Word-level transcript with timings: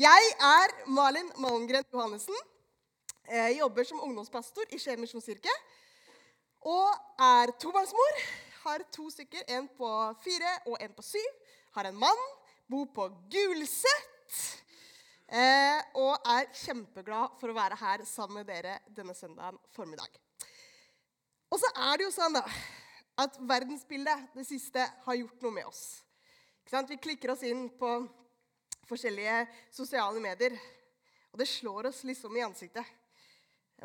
Jeg 0.00 0.28
er 0.40 0.70
Malin 0.88 1.26
Malmgren 1.42 1.84
Johannessen. 1.92 2.36
Jeg 3.28 3.56
jobber 3.58 3.84
som 3.84 3.98
ungdomspastor 4.00 4.70
i 4.72 4.78
Skien 4.80 5.00
misjonskirke. 5.02 5.52
Og 6.64 7.18
er 7.20 7.50
tobarnsmor. 7.60 8.20
Har 8.62 8.84
to 8.94 9.10
stykker, 9.12 9.42
en 9.58 9.66
på 9.76 9.90
fire 10.22 10.52
og 10.70 10.78
en 10.80 10.94
på 10.96 11.04
syv. 11.04 11.26
Har 11.76 11.90
en 11.90 11.98
mann. 12.00 12.22
Bor 12.70 12.86
på 12.96 13.10
Gulset. 13.34 14.38
Eh, 15.28 15.82
og 16.00 16.30
er 16.32 16.48
kjempeglad 16.62 17.36
for 17.42 17.52
å 17.52 17.58
være 17.58 17.76
her 17.82 18.04
sammen 18.08 18.40
med 18.40 18.48
dere 18.48 18.78
denne 18.96 19.12
søndagen 19.18 19.58
formiddag. 19.76 20.16
Og 21.52 21.60
så 21.60 21.74
er 21.90 22.00
det 22.00 22.06
jo 22.06 22.14
sånn 22.14 22.38
da, 22.38 22.46
at 23.20 23.36
verdensbildet 23.52 24.32
det 24.38 24.46
siste 24.48 24.86
har 25.04 25.20
gjort 25.20 25.44
noe 25.44 25.58
med 25.58 25.68
oss. 25.68 25.84
Vi 26.88 26.98
klikker 27.04 27.34
oss 27.34 27.44
inn 27.44 27.66
på 27.76 27.98
forskjellige 28.90 29.36
sosiale 29.72 30.20
medier, 30.22 30.56
og 31.30 31.38
det 31.38 31.46
slår 31.48 31.90
oss 31.90 32.02
liksom 32.08 32.34
i 32.36 32.44
ansiktet. 32.44 32.86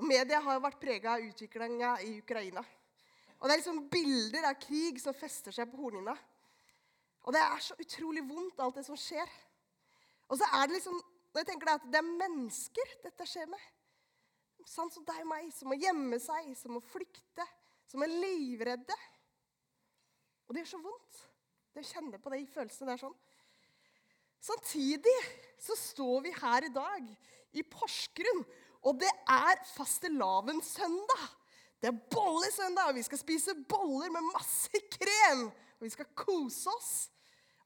Media 0.04 0.41
har 0.44 0.59
vært 0.59 0.81
prega 0.81 1.14
av 1.16 1.23
utviklinga 1.23 1.94
i 2.04 2.18
Ukraina. 2.20 2.64
Og 3.40 3.48
Det 3.48 3.54
er 3.54 3.62
liksom 3.62 3.84
bilder 3.91 4.48
av 4.50 4.58
krig 4.59 5.00
som 5.00 5.16
fester 5.16 5.55
seg 5.55 5.70
på 5.72 5.80
hornhinna. 5.80 6.16
Og 7.26 7.34
det 7.34 7.41
er 7.41 7.62
så 7.64 7.78
utrolig 7.80 8.23
vondt, 8.28 8.59
alt 8.59 8.80
det 8.80 8.86
som 8.88 8.98
skjer. 9.00 9.30
Og 10.30 10.40
så 10.40 10.48
er 10.58 10.68
det 10.68 10.78
liksom, 10.78 10.98
når 11.31 11.42
jeg 11.42 11.50
tenker 11.50 11.70
det, 11.70 11.76
at 11.80 11.88
det 11.94 12.00
er 12.02 12.17
mennesker 12.23 12.94
dette 13.06 13.28
skjer 13.30 13.50
med. 13.52 13.66
Sånn 14.66 14.90
som 14.94 15.06
deg 15.06 15.22
og 15.22 15.30
meg, 15.30 15.52
som 15.53 15.70
må 15.70 15.78
gjemme 15.78 16.20
seg, 16.22 16.50
som 16.58 16.73
må 16.73 16.81
flykte, 16.90 17.45
som 17.90 18.02
er 18.02 18.14
livredde. 18.14 18.98
Og 20.45 20.53
det 20.53 20.64
gjør 20.64 20.73
så 20.73 20.81
vondt. 20.81 21.22
Det 21.73 21.84
å 21.84 21.90
kjenne 21.90 22.22
på 22.22 22.34
de 22.34 22.42
følelsene 22.50 22.94
der 22.94 23.02
sånn. 23.02 23.17
Samtidig 24.45 25.17
så 25.62 25.73
står 25.80 26.22
vi 26.27 26.35
her 26.38 26.67
i 26.67 26.73
dag 26.73 27.08
i 27.55 27.63
Porsgrunn, 27.66 28.44
og 28.86 28.99
det 29.02 29.09
er 29.31 29.62
fastelavnssøndag. 29.73 31.25
Det 31.81 31.89
er 31.89 32.03
bollesøndag, 32.14 32.92
og 32.92 32.95
vi 32.97 33.03
skal 33.05 33.20
spise 33.22 33.55
boller 33.70 34.11
med 34.14 34.30
masse 34.33 34.81
krem. 34.94 35.47
Og 35.80 35.88
vi 35.88 35.92
skal 35.94 36.08
kose 36.17 36.70
oss. 36.70 36.94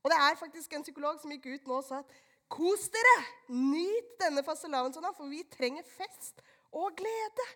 Og 0.04 0.12
det 0.12 0.18
er 0.20 0.40
faktisk 0.40 0.74
en 0.74 0.86
psykolog 0.86 1.20
som 1.22 1.32
gikk 1.34 1.50
ut 1.52 1.68
nå 1.68 1.82
og 1.82 1.86
sa 1.88 2.02
at 2.02 2.16
kos 2.52 2.88
dere! 2.94 3.18
Nyt 3.52 4.16
denne 4.22 4.44
fastelavnssøndagen, 4.48 5.18
for 5.18 5.32
vi 5.32 5.44
trenger 5.52 5.88
fest 5.88 6.40
og 6.72 6.96
glede. 7.00 7.48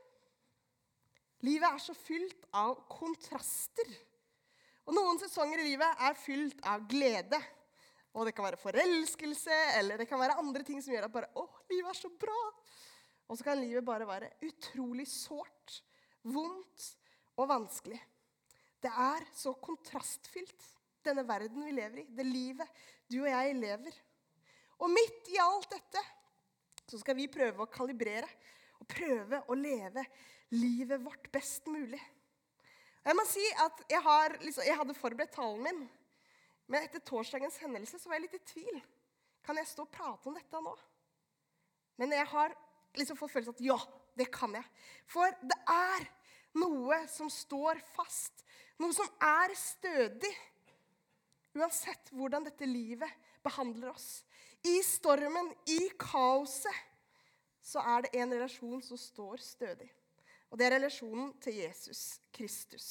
Livet 1.44 1.68
er 1.70 1.84
så 1.84 1.96
fylt 1.96 2.48
av 2.56 2.78
kontraster. 2.92 3.90
Og 4.88 4.96
noen 4.96 5.20
sesonger 5.20 5.64
i 5.64 5.70
livet 5.72 6.04
er 6.08 6.20
fylt 6.20 6.64
av 6.68 6.84
glede. 6.92 7.40
Og 8.14 8.28
det 8.28 8.36
kan 8.38 8.46
være 8.46 8.62
forelskelse, 8.62 9.56
eller 9.80 9.98
det 9.98 10.08
kan 10.10 10.22
være 10.22 10.38
andre 10.42 10.62
ting 10.66 10.82
som 10.84 10.94
gjør 10.94 11.08
at 11.08 11.14
bare, 11.14 11.32
å, 11.40 11.48
livet 11.72 11.90
er 11.90 11.98
så 11.98 12.12
bra. 12.22 12.40
Og 13.28 13.40
så 13.40 13.48
kan 13.48 13.58
livet 13.58 13.86
bare 13.86 14.06
være 14.06 14.30
utrolig 14.46 15.08
sårt, 15.10 15.80
vondt 16.30 16.90
og 17.40 17.50
vanskelig. 17.50 18.00
Det 18.84 18.92
er 18.92 19.26
så 19.34 19.56
kontrastfylt, 19.64 20.70
denne 21.04 21.26
verden 21.28 21.66
vi 21.66 21.74
lever 21.76 22.04
i, 22.04 22.10
det 22.16 22.26
livet 22.28 22.84
du 23.12 23.22
og 23.24 23.32
jeg 23.32 23.56
lever. 23.58 23.96
Og 24.84 24.92
midt 24.92 25.32
i 25.34 25.40
alt 25.42 25.72
dette 25.72 26.04
så 26.90 27.00
skal 27.00 27.18
vi 27.18 27.32
prøve 27.32 27.64
å 27.64 27.72
kalibrere 27.72 28.28
og 28.80 28.88
prøve 28.92 29.42
å 29.48 29.58
leve 29.58 30.04
livet 30.54 31.02
vårt 31.02 31.30
best 31.34 31.68
mulig. 31.72 32.02
Jeg 33.04 33.18
må 33.18 33.26
si 33.28 33.44
at 33.60 33.84
jeg, 33.92 34.00
har, 34.04 34.38
liksom, 34.44 34.64
jeg 34.68 34.80
hadde 34.80 34.96
forberedt 34.96 35.36
talen 35.36 35.64
min. 35.66 35.84
Men 36.72 36.86
etter 36.86 37.04
torsdagens 37.04 37.60
hendelse 37.64 38.00
så 38.00 38.10
var 38.10 38.20
jeg 38.20 38.28
litt 38.28 38.40
i 38.40 38.46
tvil. 38.54 38.82
Kan 39.44 39.60
jeg 39.60 39.70
stå 39.70 39.86
og 39.86 39.92
prate 39.94 40.30
om 40.30 40.38
dette 40.38 40.62
nå? 40.64 40.74
Men 42.00 42.16
jeg 42.16 42.26
har 42.32 42.54
liksom 42.98 43.20
fått 43.20 43.34
følelsen 43.34 43.58
at 43.58 43.66
ja, 43.66 43.78
det 44.18 44.30
kan 44.34 44.54
jeg. 44.56 44.66
For 45.10 45.34
det 45.44 45.60
er 45.70 46.08
noe 46.62 47.02
som 47.12 47.30
står 47.34 47.82
fast. 47.96 48.46
Noe 48.82 48.96
som 48.96 49.10
er 49.22 49.54
stødig. 49.58 50.32
Uansett 51.54 52.10
hvordan 52.16 52.48
dette 52.48 52.66
livet 52.70 53.10
behandler 53.46 53.92
oss. 53.94 54.24
I 54.64 54.80
stormen, 54.86 55.52
i 55.68 55.92
kaoset, 56.00 56.74
så 57.64 57.84
er 57.84 58.06
det 58.06 58.14
en 58.20 58.34
relasjon 58.34 58.82
som 58.84 59.00
står 59.00 59.44
stødig. 59.44 59.90
Og 60.52 60.60
det 60.60 60.68
er 60.68 60.76
relasjonen 60.78 61.32
til 61.44 61.60
Jesus 61.64 62.20
Kristus. 62.36 62.88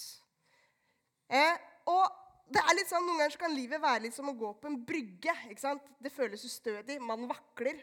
Eh, 1.33 1.57
og 1.89 2.22
det 2.53 2.61
er 2.61 2.77
litt 2.77 2.91
sånn, 2.91 3.05
Noen 3.07 3.23
ganger 3.23 3.39
kan 3.41 3.55
livet 3.55 3.81
være 3.83 4.07
litt 4.07 4.17
som 4.17 4.29
å 4.29 4.37
gå 4.37 4.53
på 4.61 4.69
en 4.69 4.81
brygge. 4.87 5.35
ikke 5.51 5.63
sant? 5.63 5.85
Det 6.03 6.13
føles 6.13 6.45
ustødig. 6.45 6.99
Man 7.01 7.29
vakler. 7.31 7.79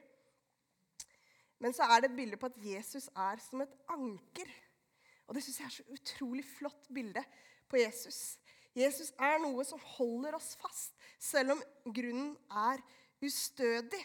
Men 1.59 1.75
så 1.75 1.87
er 1.89 2.01
det 2.01 2.11
et 2.11 2.17
bilde 2.19 2.39
på 2.39 2.47
at 2.47 2.59
Jesus 2.63 3.09
er 3.15 3.41
som 3.43 3.63
et 3.63 3.73
anker. 3.91 4.51
Og 5.27 5.35
det 5.35 5.43
syns 5.45 5.59
jeg 5.59 5.67
er 5.67 5.75
så 5.75 5.97
utrolig 5.97 6.45
flott 6.57 6.87
bilde 6.93 7.23
på 7.69 7.81
Jesus. 7.81 8.39
Jesus 8.77 9.11
er 9.19 9.41
noe 9.43 9.65
som 9.67 9.81
holder 9.97 10.37
oss 10.37 10.53
fast, 10.61 10.93
selv 11.19 11.57
om 11.57 11.61
grunnen 11.85 12.31
er 12.49 12.81
ustødig. 13.25 14.01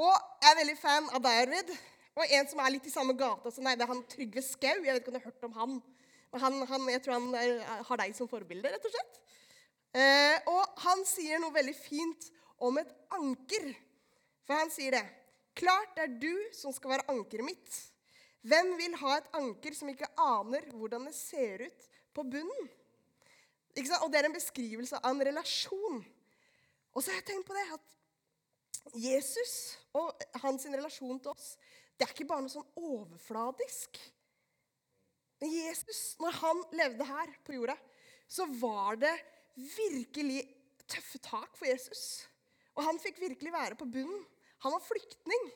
Og 0.00 0.12
jeg 0.40 0.50
er 0.50 0.60
veldig 0.62 0.76
fan 0.80 1.08
av 1.14 1.24
deg, 1.24 1.72
Og 2.16 2.24
en 2.26 2.48
som 2.48 2.60
er 2.60 2.72
litt 2.74 2.86
i 2.86 2.92
samme 2.92 3.14
gata 3.14 3.50
som 3.50 3.64
deg, 3.64 3.78
det 3.78 3.84
er 3.84 3.92
han 3.92 4.02
Trygve 4.08 4.42
Skau. 4.42 4.82
Jeg 4.82 4.92
vet 4.92 5.00
ikke 5.00 5.12
om 5.12 5.14
du 5.14 5.20
har 5.20 5.30
hørt 5.30 5.44
om 5.44 5.52
han. 5.52 5.82
Men 6.32 6.40
han, 6.40 6.66
han 6.66 6.88
jeg 6.90 7.02
tror 7.04 7.14
han 7.14 7.84
har 7.86 8.00
deg 8.02 8.16
som 8.16 8.28
forbilde, 8.28 8.68
rett 8.68 8.84
og 8.84 8.92
slett. 8.92 9.20
Eh, 9.90 10.36
og 10.50 10.82
han 10.84 11.02
sier 11.08 11.40
noe 11.42 11.54
veldig 11.54 11.74
fint 11.74 12.28
om 12.62 12.78
et 12.78 12.90
anker. 13.16 13.70
For 14.46 14.58
han 14.58 14.70
sier 14.72 14.94
det. 14.98 15.06
Klart 15.58 15.96
det 15.96 16.04
er 16.06 16.18
du 16.22 16.34
som 16.56 16.74
skal 16.74 16.94
være 16.94 17.08
ankeret 17.12 17.46
mitt. 17.46 17.80
Hvem 18.46 18.72
vil 18.78 18.94
ha 19.02 19.16
et 19.18 19.32
anker 19.36 19.74
som 19.76 19.90
ikke 19.92 20.08
aner 20.20 20.68
hvordan 20.72 21.08
det 21.08 21.16
ser 21.16 21.66
ut 21.66 21.88
på 22.16 22.24
bunnen? 22.24 22.70
Og 24.00 24.08
det 24.10 24.20
er 24.20 24.28
en 24.28 24.34
beskrivelse 24.34 24.98
av 24.98 25.12
en 25.12 25.24
relasjon. 25.30 26.00
Og 26.90 27.02
så 27.02 27.12
har 27.12 27.20
jeg 27.20 27.28
tenkt 27.30 27.48
på 27.48 27.56
det 27.56 27.66
at 27.74 27.98
Jesus 28.96 29.76
og 29.94 30.24
hans 30.42 30.64
relasjon 30.66 31.20
til 31.22 31.34
oss, 31.34 31.52
det 31.94 32.06
er 32.06 32.14
ikke 32.14 32.30
bare 32.30 32.46
noe 32.46 32.52
sånn 32.52 32.80
overfladisk. 32.80 33.98
Men 35.40 35.52
Jesus, 35.52 36.16
når 36.20 36.38
han 36.40 36.62
levde 36.76 37.06
her 37.08 37.34
på 37.44 37.54
jorda, 37.58 37.76
så 38.30 38.46
var 38.60 38.98
det 39.00 39.12
virkelig 39.56 40.42
tøffe 40.90 41.20
tak 41.22 41.56
for 41.58 41.68
Jesus. 41.68 42.26
Og 42.76 42.84
han 42.86 43.00
fikk 43.02 43.20
virkelig 43.22 43.52
være 43.54 43.78
på 43.78 43.88
bunnen. 43.88 44.22
Han 44.64 44.74
var 44.74 44.84
flyktning. 44.84 45.48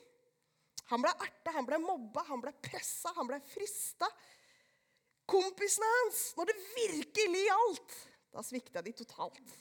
Han 0.93 1.03
ble 1.05 1.12
erta, 1.16 1.55
han 1.55 1.66
ble 1.69 1.78
mobba, 1.81 2.25
han 2.28 2.43
ble 2.44 2.53
pressa, 2.65 3.12
han 3.16 3.28
ble 3.28 3.38
frista. 3.49 4.09
Kompisene 5.28 5.88
hans, 5.99 6.27
når 6.37 6.50
det 6.50 6.56
virkelig 6.75 7.44
gjaldt, 7.47 7.94
da 8.34 8.44
svikta 8.44 8.82
de 8.84 8.93
totalt. 8.97 9.55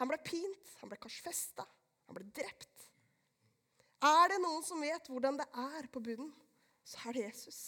Han 0.00 0.10
ble 0.10 0.18
pint, 0.24 0.72
han 0.80 0.90
ble 0.90 0.98
korsfesta, 0.98 1.66
han 2.08 2.16
ble 2.16 2.26
drept. 2.34 2.88
Er 4.00 4.32
det 4.32 4.40
noen 4.42 4.64
som 4.64 4.80
vet 4.82 5.10
hvordan 5.12 5.38
det 5.38 5.46
er 5.60 5.86
på 5.92 6.02
bunnen, 6.02 6.32
så 6.88 7.04
er 7.06 7.16
det 7.18 7.26
Jesus. 7.28 7.60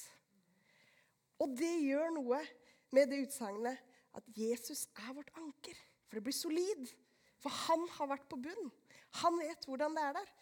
Og 1.43 1.53
det 1.59 1.75
gjør 1.85 2.15
noe 2.17 2.41
med 2.95 3.11
det 3.13 3.21
utsagnet 3.27 3.92
at 4.19 4.29
Jesus 4.37 4.87
er 5.05 5.15
vårt 5.17 5.33
anker. 5.41 5.77
For 6.09 6.19
det 6.19 6.27
blir 6.27 6.37
solid. 6.37 6.91
For 7.43 7.53
han 7.67 7.85
har 7.97 8.11
vært 8.13 8.29
på 8.31 8.39
bunn. 8.43 8.71
Han 9.23 9.39
vet 9.41 9.67
hvordan 9.69 9.97
det 9.97 10.05
er 10.07 10.17
der. 10.21 10.33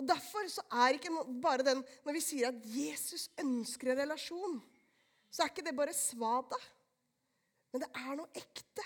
Og 0.00 0.08
Derfor 0.08 0.48
så 0.48 0.64
er 0.72 0.96
ikke 0.96 1.12
bare 1.42 1.66
den 1.66 1.82
Når 2.04 2.16
vi 2.16 2.22
sier 2.24 2.48
at 2.48 2.60
Jesus 2.64 3.28
ønsker 3.40 3.92
en 3.92 4.00
relasjon, 4.00 4.56
så 5.32 5.42
er 5.42 5.52
ikke 5.52 5.64
det 5.66 5.76
bare 5.76 5.96
svada. 5.96 6.58
Men 7.72 7.84
det 7.84 7.90
er 7.96 8.16
noe 8.16 8.28
ekte. 8.36 8.84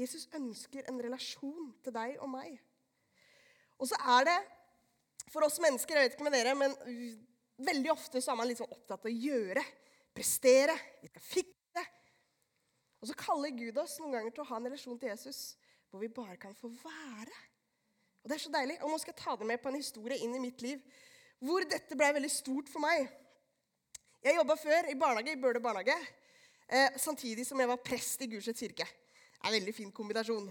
Jesus 0.00 0.28
ønsker 0.36 0.88
en 0.88 1.00
relasjon 1.04 1.72
til 1.84 1.94
deg 1.94 2.16
og 2.24 2.30
meg. 2.32 2.56
Og 3.76 3.88
så 3.90 3.98
er 4.16 4.28
det 4.30 4.38
for 5.32 5.44
oss 5.46 5.60
mennesker 5.62 5.96
Jeg 5.96 6.06
vet 6.06 6.16
ikke 6.16 6.26
med 6.26 6.36
dere, 6.36 6.54
men 6.56 6.74
veldig 7.62 7.92
ofte 7.92 8.22
så 8.22 8.32
er 8.32 8.40
man 8.40 8.48
litt 8.48 8.60
sånn 8.60 8.72
opptatt 8.72 9.04
av 9.04 9.10
å 9.10 9.12
gjøre. 9.12 9.64
Prestere. 10.12 10.76
Vi 11.02 11.12
skal 11.12 11.28
fikse. 11.28 11.61
Og 13.02 13.10
så 13.10 13.18
kaller 13.18 13.50
Gud 13.56 13.78
oss 13.82 13.98
noen 13.98 14.14
ganger 14.14 14.34
til 14.34 14.44
å 14.44 14.48
ha 14.52 14.58
en 14.60 14.68
relasjon 14.70 15.00
til 15.00 15.10
Jesus 15.10 15.40
hvor 15.90 16.00
vi 16.00 16.08
bare 16.08 16.38
kan 16.40 16.54
få 16.56 16.70
være. 16.70 17.40
Og 18.22 18.30
det 18.30 18.36
er 18.36 18.42
så 18.44 18.52
deilig. 18.54 18.78
Og 18.80 18.92
nå 18.92 18.98
skal 19.02 19.12
jeg 19.12 19.20
ta 19.24 19.34
det 19.36 19.48
med 19.50 19.60
på 19.60 19.68
en 19.72 19.80
historie 19.80 20.22
inn 20.22 20.36
i 20.38 20.42
mitt 20.42 20.62
liv 20.64 20.80
hvor 21.42 21.66
dette 21.66 21.98
ble 21.98 22.12
veldig 22.14 22.30
stort 22.30 22.70
for 22.70 22.84
meg. 22.84 23.08
Jeg 24.22 24.38
jobba 24.38 24.54
før 24.54 24.86
i 24.86 24.94
barnehage, 24.94 25.34
i 25.34 25.40
Bøler 25.42 25.58
barnehage, 25.58 25.96
eh, 26.70 26.94
samtidig 27.02 27.42
som 27.48 27.58
jeg 27.58 27.70
var 27.72 27.80
prest 27.82 28.22
i 28.22 28.28
Gulset 28.30 28.60
kirke. 28.62 28.86
Det 28.86 29.42
er 29.42 29.50
en 29.50 29.56
veldig 29.56 29.74
fin 29.74 29.90
kombinasjon. 29.90 30.46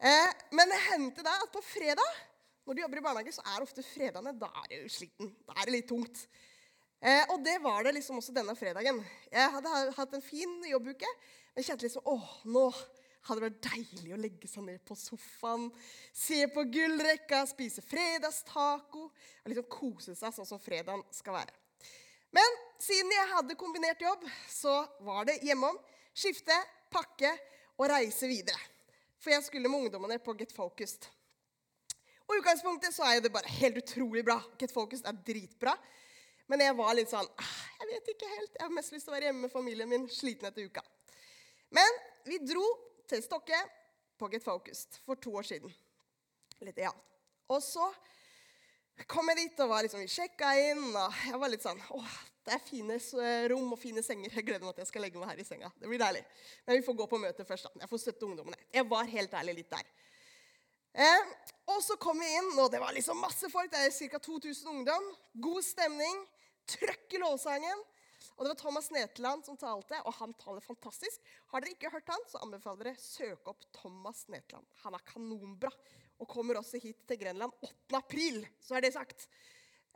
Eh, 0.00 0.30
men 0.56 0.72
det 0.72 0.80
hendte 0.86 1.24
da 1.26 1.34
at 1.44 1.52
på 1.52 1.60
fredag, 1.60 2.16
når 2.64 2.74
du 2.74 2.80
jobber 2.80 3.02
i 3.02 3.04
barnehage, 3.04 3.36
så 3.36 3.44
er 3.44 3.66
ofte 3.66 3.84
fredagene 3.84 4.32
da 4.40 4.48
er 4.64 4.86
du 4.86 4.88
sliten. 4.88 5.34
Da 5.44 5.58
er 5.58 5.68
det 5.68 5.76
litt 5.76 5.90
tungt. 5.92 6.24
Eh, 7.04 7.28
og 7.28 7.44
det 7.44 7.58
var 7.60 7.84
det 7.84 7.92
liksom 7.98 8.16
også 8.22 8.32
denne 8.32 8.56
fredagen. 8.56 9.02
Jeg 9.28 9.52
hadde 9.58 9.74
hatt 9.98 10.16
en 10.16 10.24
fin 10.24 10.56
jobbuke, 10.64 11.12
men 11.56 11.64
kjente 11.64 11.86
liksom 11.86 12.08
åh, 12.12 12.24
nå 12.52 12.66
hadde 13.26 13.40
det 13.40 13.46
vært 13.46 13.68
deilig 13.72 14.12
å 14.14 14.18
legge 14.20 14.48
seg 14.50 14.66
ned 14.66 14.82
på 14.86 14.94
sofaen, 14.98 15.70
se 16.14 16.42
på 16.52 16.62
gullrekka, 16.70 17.40
spise 17.48 17.82
fredagstaco 17.82 19.06
og 19.08 19.48
liksom 19.50 19.66
kose 19.72 20.14
seg 20.14 20.34
sånn 20.36 20.48
som 20.48 20.60
fredagen 20.62 21.02
skal 21.14 21.38
være. 21.40 21.54
Men 22.36 22.58
siden 22.82 23.10
jeg 23.14 23.32
hadde 23.32 23.58
kombinert 23.58 24.04
jobb, 24.04 24.24
så 24.52 24.78
var 25.06 25.26
det 25.26 25.40
hjemom, 25.46 25.78
skifte, 26.12 26.54
pakke 26.92 27.32
og 27.80 27.88
reise 27.90 28.28
videre. 28.28 28.60
For 29.22 29.32
jeg 29.32 29.46
skulle 29.46 29.70
med 29.72 29.86
ungdommene 29.86 30.20
på 30.22 30.36
Get 30.38 30.52
Focused. 30.54 31.08
Og 32.26 32.34
I 32.34 32.40
utgangspunktet 32.42 32.94
så 32.94 33.06
er 33.08 33.22
det 33.24 33.32
bare 33.32 33.50
helt 33.62 33.78
utrolig 33.80 34.24
bra. 34.26 34.36
Get 34.60 34.74
Focused 34.74 35.06
er 35.08 35.16
dritbra. 35.26 35.72
Men 36.50 36.62
jeg 36.62 36.76
var 36.78 36.92
litt 36.94 37.10
sånn 37.10 37.26
«Ah, 37.42 37.54
Jeg 37.80 37.88
vet 37.90 38.12
ikke 38.12 38.28
helt. 38.30 38.52
Jeg 38.54 38.62
har 38.62 38.74
mest 38.74 38.92
lyst 38.94 39.08
til 39.08 39.12
å 39.12 39.16
være 39.16 39.28
hjemme 39.28 39.46
med 39.46 39.52
familien 39.52 39.90
min, 39.90 40.06
sliten 40.10 40.48
etter 40.48 40.68
uka. 40.68 40.84
Men 41.74 41.98
vi 42.26 42.38
dro 42.42 42.64
til 43.08 43.22
Stokke 43.24 43.58
på 44.18 44.28
Get 44.32 44.44
Focused 44.44 45.00
for 45.04 45.18
to 45.20 45.34
år 45.36 45.46
siden. 45.46 45.72
Litt, 46.64 46.78
ja. 46.80 46.92
Og 47.52 47.62
så 47.62 47.84
kom 49.10 49.28
jeg 49.30 49.42
dit 49.42 49.60
og 49.60 49.70
var 49.70 49.84
liksom, 49.84 50.00
vi 50.00 50.10
sjekka 50.10 50.54
inn. 50.70 50.88
og 50.96 51.20
Jeg 51.26 51.40
var 51.42 51.52
litt 51.52 51.64
sånn 51.64 51.82
Å, 51.92 52.00
det 52.46 52.54
er 52.56 52.64
fine 52.64 52.96
rom 53.52 53.74
og 53.74 53.80
fine 53.80 54.02
senger. 54.04 54.32
Jeg 54.38 54.46
gleder 54.46 54.64
meg 54.64 54.76
til 54.76 54.86
jeg 54.86 54.92
skal 54.92 55.04
legge 55.04 55.20
meg 55.20 55.32
her 55.32 55.42
i 55.42 55.46
senga. 55.46 55.70
Det 55.76 55.90
blir 55.90 56.00
deilig. 56.00 56.22
Men 56.66 56.78
vi 56.78 56.86
får 56.86 56.98
gå 57.02 57.08
på 57.10 57.20
møte 57.20 57.46
først. 57.48 57.68
da. 57.68 57.82
Jeg 57.84 57.92
får 57.92 58.02
støtte 58.04 58.28
ungdommene. 58.28 58.60
Jeg 58.72 58.88
var 58.88 59.10
helt 59.10 59.34
ærlig 59.36 59.58
litt 59.60 59.74
der. 59.74 59.90
Eh, 60.96 61.34
og 61.74 61.82
så 61.84 61.98
kom 62.00 62.22
vi 62.22 62.28
inn, 62.38 62.54
og 62.62 62.70
det 62.72 62.80
var 62.80 62.94
liksom 62.96 63.18
masse 63.20 63.50
folk. 63.52 63.68
Det 63.72 63.82
er 63.84 63.92
ca. 64.14 64.22
2000 64.30 64.70
ungdom. 64.72 65.10
God 65.34 65.66
stemning. 65.66 66.22
Trøkk 66.70 67.18
i 67.18 67.20
lovsangen. 67.20 67.84
Og 68.36 68.44
det 68.44 68.50
var 68.52 68.58
Thomas 68.60 68.90
Netland 68.92 69.46
som 69.46 69.56
talte, 69.56 69.98
og 70.04 70.14
han 70.18 70.34
taler 70.36 70.64
fantastisk. 70.64 71.22
Har 71.52 71.64
dere 71.64 71.72
ikke 71.72 71.92
hørt 71.92 72.10
han, 72.12 72.24
så 72.28 72.42
anbefaler 72.44 72.90
dere 72.90 73.00
søke 73.00 73.52
opp 73.52 73.64
Thomas 73.78 74.26
Netland. 74.32 74.66
Han 74.82 74.96
er 74.96 75.06
kanonbra 75.08 75.72
og 76.20 76.28
kommer 76.28 76.60
også 76.60 76.80
hit 76.80 77.00
til 77.08 77.20
Grenland 77.20 77.52
8. 77.64 77.96
april. 77.96 78.42
Så 78.60 78.76
er 78.76 78.84
det 78.84 78.92
sagt. 78.96 79.24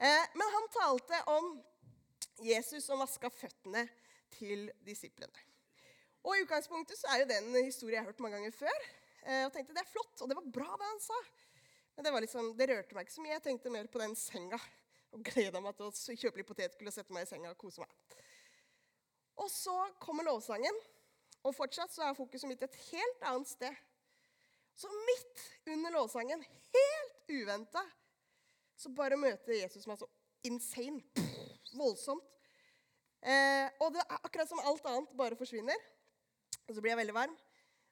Eh, 0.00 0.24
men 0.32 0.54
han 0.56 0.70
talte 0.72 1.20
om 1.34 1.52
Jesus 2.40 2.86
som 2.88 3.00
vaska 3.04 3.28
føttene 3.32 3.84
til 4.32 4.70
disiplene. 4.86 5.46
Og 6.24 6.36
I 6.36 6.44
utgangspunktet 6.44 7.00
så 7.00 7.12
er 7.12 7.22
jo 7.22 7.28
det 7.28 7.38
en 7.40 7.54
historie 7.64 7.96
jeg 7.96 8.04
har 8.04 8.12
hørt 8.12 8.24
mange 8.24 8.38
ganger 8.38 8.56
før. 8.56 8.88
Eh, 9.24 9.44
og 9.44 9.52
tenkte 9.52 9.76
det 9.76 9.84
er 9.84 9.92
flott, 9.92 10.16
og 10.20 10.32
det 10.32 10.36
var 10.36 10.52
bra 10.56 10.80
det 10.80 10.88
han 10.88 11.04
sa. 11.04 11.20
Men 11.96 12.06
det, 12.06 12.12
liksom, 12.24 12.52
det 12.56 12.68
rørte 12.70 12.96
meg 12.96 13.04
ikke 13.04 13.18
så 13.18 13.24
mye. 13.24 13.34
Jeg 13.36 13.44
tenkte 13.44 13.72
mer 13.72 13.88
på 13.92 14.00
den 14.00 14.16
senga. 14.16 14.60
Og 15.10 15.24
gleda 15.26 15.60
meg 15.60 15.74
til 15.76 15.88
å 15.88 16.18
kjøpe 16.22 16.38
litt 16.38 16.48
potetgull 16.48 16.88
og 16.88 16.94
sette 16.94 17.12
meg 17.12 17.26
i 17.26 17.28
senga 17.28 17.50
og 17.52 17.58
kose 17.60 17.82
meg. 17.82 18.20
Og 19.40 19.48
så 19.50 19.74
kommer 20.02 20.26
lovsangen, 20.26 20.76
og 21.42 21.56
fortsatt 21.56 21.92
så 21.94 22.04
er 22.04 22.16
fokuset 22.18 22.48
mitt 22.50 22.62
et 22.66 22.76
helt 22.90 23.22
annet 23.24 23.48
sted. 23.48 23.76
Så 24.76 24.88
midt 25.08 25.44
under 25.72 25.94
lovsangen, 25.94 26.42
helt 26.44 27.32
uventa, 27.32 27.82
så 28.76 28.92
bare 28.96 29.18
møter 29.20 29.56
Jesus 29.56 29.86
meg 29.88 30.00
så 30.00 30.08
insane. 30.44 31.02
Pff, 31.16 31.72
voldsomt. 31.76 32.24
Eh, 33.20 33.68
og 33.84 33.92
det 33.92 34.00
er 34.00 34.20
akkurat 34.24 34.48
som 34.48 34.62
alt 34.64 34.86
annet 34.88 35.16
bare 35.16 35.36
forsvinner. 35.36 35.76
Og 36.66 36.74
så 36.74 36.80
blir 36.80 36.94
jeg 36.94 37.00
veldig 37.02 37.16
varm. 37.16 37.34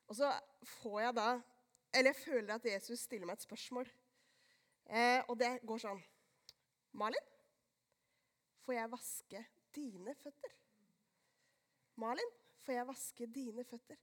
Og 0.09 0.17
så 0.17 0.33
får 0.81 1.01
jeg 1.03 1.17
da 1.21 1.29
Eller 1.94 2.12
jeg 2.12 2.21
føler 2.21 2.55
at 2.55 2.65
Jesus 2.69 3.01
stiller 3.01 3.27
meg 3.27 3.39
et 3.39 3.44
spørsmål. 3.47 3.89
Eh, 4.89 5.23
og 5.29 5.39
det 5.41 5.55
går 5.65 5.81
sånn 5.81 6.01
Malin, 7.01 7.29
får 8.65 8.77
jeg 8.77 8.91
vaske 8.93 9.41
dine 9.77 10.15
føtter? 10.21 10.57
Malin, 11.99 12.31
får 12.62 12.77
jeg 12.77 12.89
vaske 12.89 13.27
dine 13.35 13.65
føtter? 13.67 13.99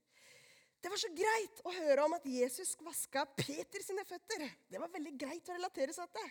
Det 0.82 0.90
var 0.92 1.00
så 1.00 1.08
greit 1.16 1.62
å 1.66 1.72
høre 1.72 2.04
om 2.04 2.14
at 2.14 2.26
Jesus 2.28 2.74
vaska 2.84 3.24
Peter 3.38 3.82
sine 3.82 4.04
føtter. 4.06 4.44
Det 4.68 4.80
var 4.80 4.92
veldig 4.92 5.14
greit 5.18 5.48
å 5.48 5.56
relatere 5.56 5.94
seg 5.96 6.10
til. 6.14 6.28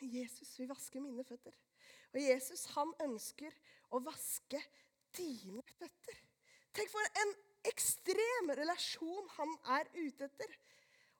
Men 0.00 0.14
Jesus 0.16 0.54
vil 0.58 0.70
vaske 0.70 1.02
mine 1.04 1.24
føtter. 1.24 1.54
Og 2.14 2.20
Jesus 2.20 2.64
han 2.74 2.92
ønsker 3.04 3.52
å 3.92 4.00
vaske 4.04 4.60
dine 5.16 5.62
føtter. 5.76 6.22
Tenk 6.76 6.90
for 6.92 7.20
en 7.22 7.34
ekstrem 7.68 8.50
relasjon 8.58 9.30
han 9.36 9.54
er 9.78 9.92
ute 9.96 10.28
etter. 10.28 10.56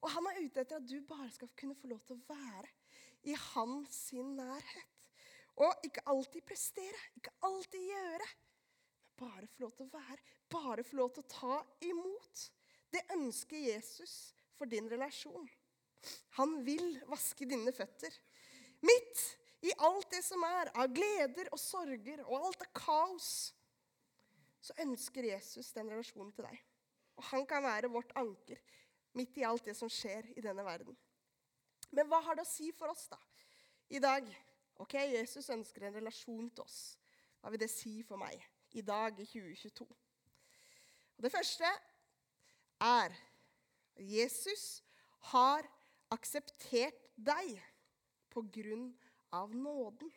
Og 0.05 0.11
han 0.13 0.29
er 0.31 0.43
ute 0.43 0.63
etter 0.63 0.81
at 0.81 0.89
du 0.89 0.99
bare 1.09 1.31
skal 1.35 1.53
kunne 1.59 1.77
få 1.79 1.93
lov 1.93 2.03
til 2.09 2.19
å 2.19 2.27
være 2.33 2.73
i 3.27 3.37
hans 3.53 4.03
nærhet. 4.17 4.93
Og 5.57 5.87
ikke 5.89 6.05
alltid 6.13 6.45
prestere, 6.45 6.99
ikke 7.17 7.33
alltid 7.49 7.87
gjøre. 7.89 8.29
Bare 9.17 9.49
få 9.49 9.65
lov 9.65 9.73
til 9.77 9.87
å 9.87 9.95
være, 9.95 10.19
bare 10.53 10.85
få 10.85 10.99
lov 10.99 11.13
til 11.15 11.25
å 11.25 11.33
ta 11.33 11.59
imot. 11.89 12.43
Det 12.93 13.03
ønsker 13.17 13.65
Jesus 13.71 14.17
for 14.57 14.69
din 14.69 14.89
relasjon. 14.91 15.49
Han 16.39 16.61
vil 16.67 16.99
vaske 17.09 17.49
dine 17.49 17.73
føtter. 17.75 18.13
Midt 18.85 19.23
i 19.67 19.73
alt 19.83 20.11
det 20.13 20.23
som 20.25 20.43
er 20.47 20.71
av 20.77 20.93
gleder 20.95 21.49
og 21.51 21.61
sorger 21.61 22.23
og 22.27 22.49
alt 22.51 22.67
av 22.67 22.73
kaos, 22.77 23.31
så 24.61 24.77
ønsker 24.83 25.31
Jesus 25.31 25.73
den 25.75 25.91
relasjonen 25.91 26.33
til 26.37 26.47
deg. 26.47 26.61
Og 27.17 27.25
han 27.31 27.47
kan 27.49 27.65
være 27.65 27.91
vårt 27.93 28.13
anker 28.19 28.61
midt 29.17 29.39
i 29.41 29.47
alt 29.49 29.65
det 29.65 29.77
som 29.79 29.91
skjer 29.93 30.29
i 30.37 30.45
denne 30.45 30.65
verden. 30.67 30.97
Men 31.95 32.09
hva 32.11 32.21
har 32.27 32.37
det 32.37 32.45
å 32.45 32.51
si 32.51 32.69
for 32.77 32.93
oss 32.93 33.07
da, 33.09 33.19
i 33.89 34.03
dag? 34.03 34.27
Ok, 34.83 34.99
Jesus 34.99 35.49
ønsker 35.55 35.87
en 35.87 35.97
relasjon 35.97 36.51
til 36.51 36.67
oss. 36.67 36.81
Hva 37.41 37.53
vil 37.55 37.63
det 37.63 37.71
si 37.73 38.03
for 38.05 38.21
meg? 38.21 38.43
I 38.77 38.85
dag, 38.85 39.17
i 39.21 39.25
2022. 39.25 39.87
Og 41.17 41.25
det 41.25 41.33
første 41.33 41.69
er 42.85 43.15
Jesus 43.97 44.83
har 45.33 45.65
akseptert 46.13 46.99
deg 47.17 47.57
på 48.31 48.45
grunn 48.53 48.91
av 49.35 49.55
nåden. 49.57 50.13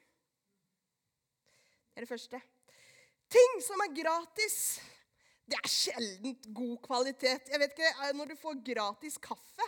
Det 1.89 2.01
er 2.01 2.05
det 2.05 2.11
første. 2.11 2.41
Ting 3.29 3.61
som 3.63 3.81
er 3.85 3.95
gratis, 3.95 4.57
det 5.49 5.57
er 5.57 5.71
sjelden 5.71 6.35
god 6.55 6.77
kvalitet. 6.83 7.49
Jeg 7.49 7.61
vet 7.61 7.73
ikke, 7.73 7.93
eh, 8.03 8.13
Når 8.13 8.25
du 8.25 8.35
får 8.35 8.63
gratis 8.65 9.17
kaffe, 9.17 9.67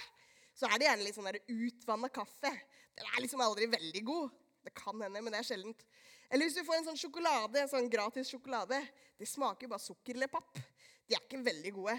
så 0.54 0.68
er 0.68 0.78
det 0.78 0.88
gjerne 0.88 1.06
litt 1.08 1.16
sånn 1.16 1.42
utvanna 1.48 2.10
kaffe. 2.10 2.52
Den 2.96 3.08
er 3.08 3.22
liksom 3.24 3.42
aldri 3.42 3.66
veldig 3.72 4.04
god. 4.06 4.30
Det 4.64 4.74
kan 4.76 5.00
hende, 5.02 5.22
men 5.22 5.34
det 5.34 5.40
er 5.40 5.48
sjeldent. 5.48 5.86
Eller 6.32 6.48
hvis 6.48 6.56
du 6.56 6.64
får 6.64 6.80
en 6.80 6.86
sånn 6.88 7.00
sjokolade, 7.00 7.60
en 7.60 7.70
sånn 7.70 7.90
gratis 7.92 8.30
sjokolade. 8.32 8.80
Det 9.20 9.28
smaker 9.28 9.68
jo 9.68 9.74
bare 9.74 9.84
sukker 9.84 10.16
eller 10.16 10.32
papp. 10.32 10.56
De 11.04 11.18
er 11.18 11.20
ikke 11.20 11.42
veldig 11.44 11.74
gode. 11.76 11.98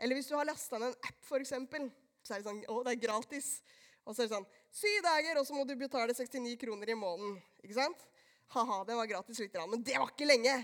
Eller 0.00 0.16
hvis 0.16 0.30
du 0.30 0.36
har 0.38 0.48
lasta 0.48 0.80
ned 0.80 0.88
en 0.88 1.10
app, 1.10 1.18
f.eks., 1.28 1.52
så 2.22 2.32
er 2.32 2.40
det 2.40 2.46
sånn 2.46 2.62
Å, 2.70 2.78
det 2.86 2.94
er 2.94 3.02
gratis. 3.02 3.50
Og 4.06 4.14
så 4.14 4.22
er 4.22 4.30
det 4.30 4.36
sånn 4.36 4.48
Syv 4.72 5.02
dager, 5.04 5.36
og 5.36 5.44
så 5.44 5.56
må 5.56 5.66
du 5.68 5.74
betale 5.76 6.14
69 6.16 6.54
kroner 6.62 6.94
i 6.94 6.96
måneden. 6.96 7.36
Ikke 7.60 7.76
sant? 7.76 8.06
Ha-ha, 8.54 8.78
det 8.88 8.96
var 8.96 9.10
gratis 9.10 9.42
litt, 9.42 9.60
men 9.68 9.84
det 9.84 9.98
var 10.00 10.08
ikke 10.14 10.30
lenge. 10.30 10.54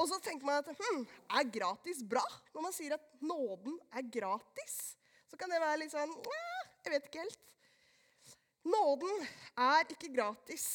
Og 0.00 0.08
så 0.08 0.20
tenker 0.24 0.48
man 0.48 0.60
at 0.60 0.68
hm, 0.76 1.02
er 1.40 1.48
gratis 1.52 2.04
bra? 2.04 2.22
Når 2.52 2.66
man 2.66 2.76
sier 2.76 2.96
at 2.96 3.08
nåden 3.24 3.80
er 3.96 4.04
gratis, 4.12 4.76
så 5.32 5.40
kan 5.40 5.52
det 5.52 5.64
være 5.64 5.80
litt 5.82 5.92
sånn 5.92 6.12
Jeg 6.84 6.92
vet 6.92 7.08
ikke 7.08 7.24
helt. 7.24 7.42
Nåden 8.68 9.28
er 9.64 9.92
ikke 9.96 10.12
gratis 10.12 10.66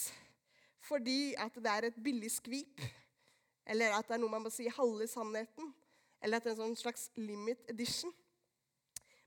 fordi 0.85 1.33
at 1.41 1.55
det 1.57 1.71
er 1.71 1.87
et 1.89 2.03
billig 2.03 2.29
skvip, 2.33 2.81
eller 3.65 3.95
at 3.97 4.07
det 4.07 4.17
er 4.17 4.21
noe 4.21 4.33
man 4.33 4.45
må 4.45 4.51
si 4.53 4.67
halve 4.69 5.07
sannheten, 5.09 5.71
eller 6.21 6.37
at 6.37 6.45
det 6.45 6.53
er 6.53 6.55
en 6.55 6.61
sånn 6.61 6.79
slags 6.79 7.09
limit 7.17 7.65
edition. 7.71 8.13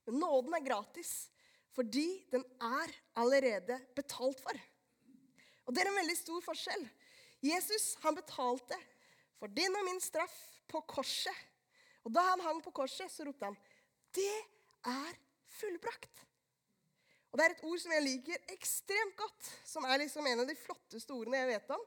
Men 0.07 0.23
nåden 0.23 0.55
er 0.57 0.65
gratis 0.67 1.29
fordi 1.79 2.25
den 2.33 2.43
er 2.65 2.91
allerede 3.21 3.77
betalt 3.95 4.41
for. 4.43 4.57
Og 5.69 5.75
det 5.75 5.83
er 5.85 5.91
en 5.93 5.99
veldig 6.01 6.17
stor 6.19 6.43
forskjell. 6.43 6.87
Jesus 7.45 7.93
han 8.03 8.17
betalte 8.19 8.75
for 9.39 9.53
din 9.55 9.77
og 9.79 9.85
min 9.87 10.01
straff 10.03 10.35
på 10.67 10.81
korset. 10.91 11.45
Og 12.03 12.11
da 12.15 12.25
han 12.33 12.43
hang 12.43 12.63
på 12.65 12.73
korset, 12.75 13.13
så 13.13 13.27
ropte 13.29 13.45
han, 13.45 13.59
'Det 14.11 14.39
er 14.85 15.13
fullbrakt'. 15.61 16.28
Og 17.29 17.39
Det 17.39 17.45
er 17.45 17.55
et 17.55 17.65
ord 17.69 17.81
som 17.83 17.93
jeg 17.93 18.05
liker 18.05 18.53
ekstremt 18.55 19.17
godt, 19.19 19.51
som 19.69 19.85
er 19.85 20.01
liksom 20.01 20.27
en 20.27 20.45
av 20.45 20.49
de 20.49 20.57
flotteste 20.57 21.13
ordene 21.13 21.43
jeg 21.43 21.51
vet 21.51 21.75
om. 21.77 21.83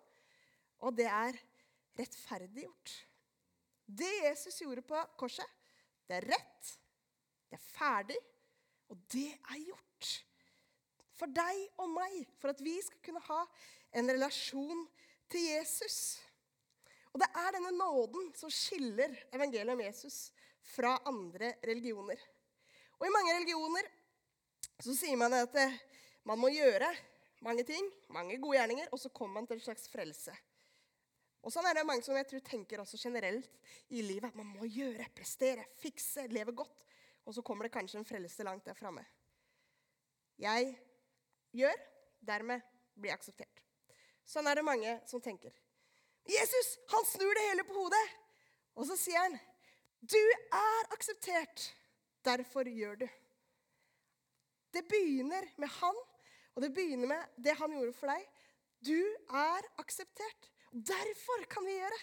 Og 0.85 0.97
det 0.97 1.07
er 1.09 1.37
rettferdiggjort. 1.99 2.93
Det 3.85 4.11
Jesus 4.23 4.61
gjorde 4.61 4.85
på 4.87 4.99
korset, 5.19 5.47
det 6.07 6.19
er 6.19 6.27
rett, 6.31 6.73
det 7.49 7.57
er 7.57 7.65
ferdig, 7.65 8.19
og 8.91 8.99
det 9.11 9.29
er 9.33 9.63
gjort. 9.65 10.11
For 11.17 11.31
deg 11.31 11.81
og 11.81 11.89
meg, 11.93 12.21
for 12.39 12.53
at 12.53 12.61
vi 12.63 12.77
skal 12.81 13.01
kunne 13.05 13.23
ha 13.27 13.41
en 13.99 14.09
relasjon 14.09 14.85
til 15.31 15.43
Jesus. 15.51 15.97
Og 17.11 17.19
det 17.21 17.27
er 17.35 17.55
denne 17.57 17.73
nåden 17.75 18.31
som 18.37 18.51
skiller 18.53 19.13
evangeliet 19.35 19.73
om 19.73 19.83
Jesus 19.83 20.29
fra 20.73 20.95
andre 21.09 21.53
religioner. 21.65 22.19
Og 22.99 23.07
I 23.07 23.13
mange 23.13 23.35
religioner 23.35 23.89
så 24.83 24.95
sier 24.97 25.17
man 25.19 25.33
at 25.37 25.55
eh, 25.59 25.79
man 26.27 26.39
må 26.41 26.49
gjøre 26.53 26.89
mange 27.45 27.65
ting, 27.65 27.85
mange 28.13 28.37
gode 28.41 28.57
gjerninger, 28.57 28.89
og 28.93 28.99
så 29.01 29.09
kommer 29.13 29.39
man 29.39 29.49
til 29.49 29.57
en 29.57 29.65
slags 29.65 29.89
frelse. 29.91 30.33
Og 31.41 31.53
sånn 31.53 31.65
er 31.65 31.79
det 31.79 31.87
mange 31.87 32.05
som 32.05 32.17
jeg 32.17 32.27
tror 32.29 32.43
tenker 32.45 32.81
også 32.83 32.99
generelt 33.01 33.49
i 33.89 34.03
livet. 34.05 34.29
At 34.29 34.37
man 34.37 34.49
må 34.49 34.67
gjøre, 34.69 35.07
prestere, 35.17 35.65
fikse, 35.81 36.27
leve 36.29 36.53
godt. 36.53 36.85
Og 37.25 37.33
så 37.33 37.41
kommer 37.45 37.65
det 37.65 37.73
kanskje 37.73 38.01
en 38.01 38.05
frelse 38.05 38.45
langt 38.45 38.67
der 38.69 38.77
framme. 38.77 39.03
Jeg 40.41 40.75
gjør, 41.57 41.81
dermed 42.25 42.61
blir 42.93 43.11
jeg 43.11 43.19
akseptert. 43.19 43.63
Sånn 44.25 44.47
er 44.49 44.57
det 44.57 44.65
mange 44.65 44.95
som 45.09 45.21
tenker. 45.21 45.53
Jesus 46.29 46.75
han 46.93 47.05
snur 47.09 47.33
det 47.37 47.47
hele 47.49 47.65
på 47.65 47.77
hodet. 47.77 48.03
Og 48.77 48.85
så 48.87 48.95
sier 48.97 49.19
han, 49.19 49.39
'Du 50.01 50.21
er 50.53 50.93
akseptert. 50.93 51.73
Derfor 52.25 52.69
gjør 52.69 52.95
du.' 53.01 53.09
Det 54.73 54.85
begynner 54.87 55.47
med 55.59 55.69
han, 55.79 55.97
og 56.55 56.63
det 56.63 56.71
begynner 56.75 57.11
med 57.11 57.43
det 57.43 57.55
han 57.59 57.73
gjorde 57.75 57.95
for 57.97 58.11
deg. 58.11 58.27
Du 58.81 58.97
er 59.29 59.67
akseptert. 59.81 60.49
Derfor 60.71 61.45
kan 61.51 61.65
vi 61.67 61.75
gjøre. 61.75 61.99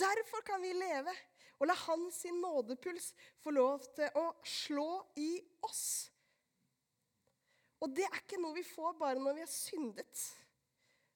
Derfor 0.00 0.40
kan 0.46 0.62
vi 0.62 0.72
leve. 0.72 1.14
Og 1.60 1.68
la 1.68 1.76
hans 1.76 2.24
nådepuls 2.24 3.12
få 3.44 3.52
lov 3.52 3.84
til 3.96 4.08
å 4.16 4.30
slå 4.44 4.88
i 5.20 5.34
oss. 5.68 6.08
Og 7.80 7.92
det 7.96 8.06
er 8.06 8.16
ikke 8.22 8.40
noe 8.40 8.56
vi 8.56 8.64
får 8.64 8.96
bare 9.00 9.20
når 9.20 9.36
vi 9.36 9.44
har 9.44 9.52
syndet. 9.52 10.24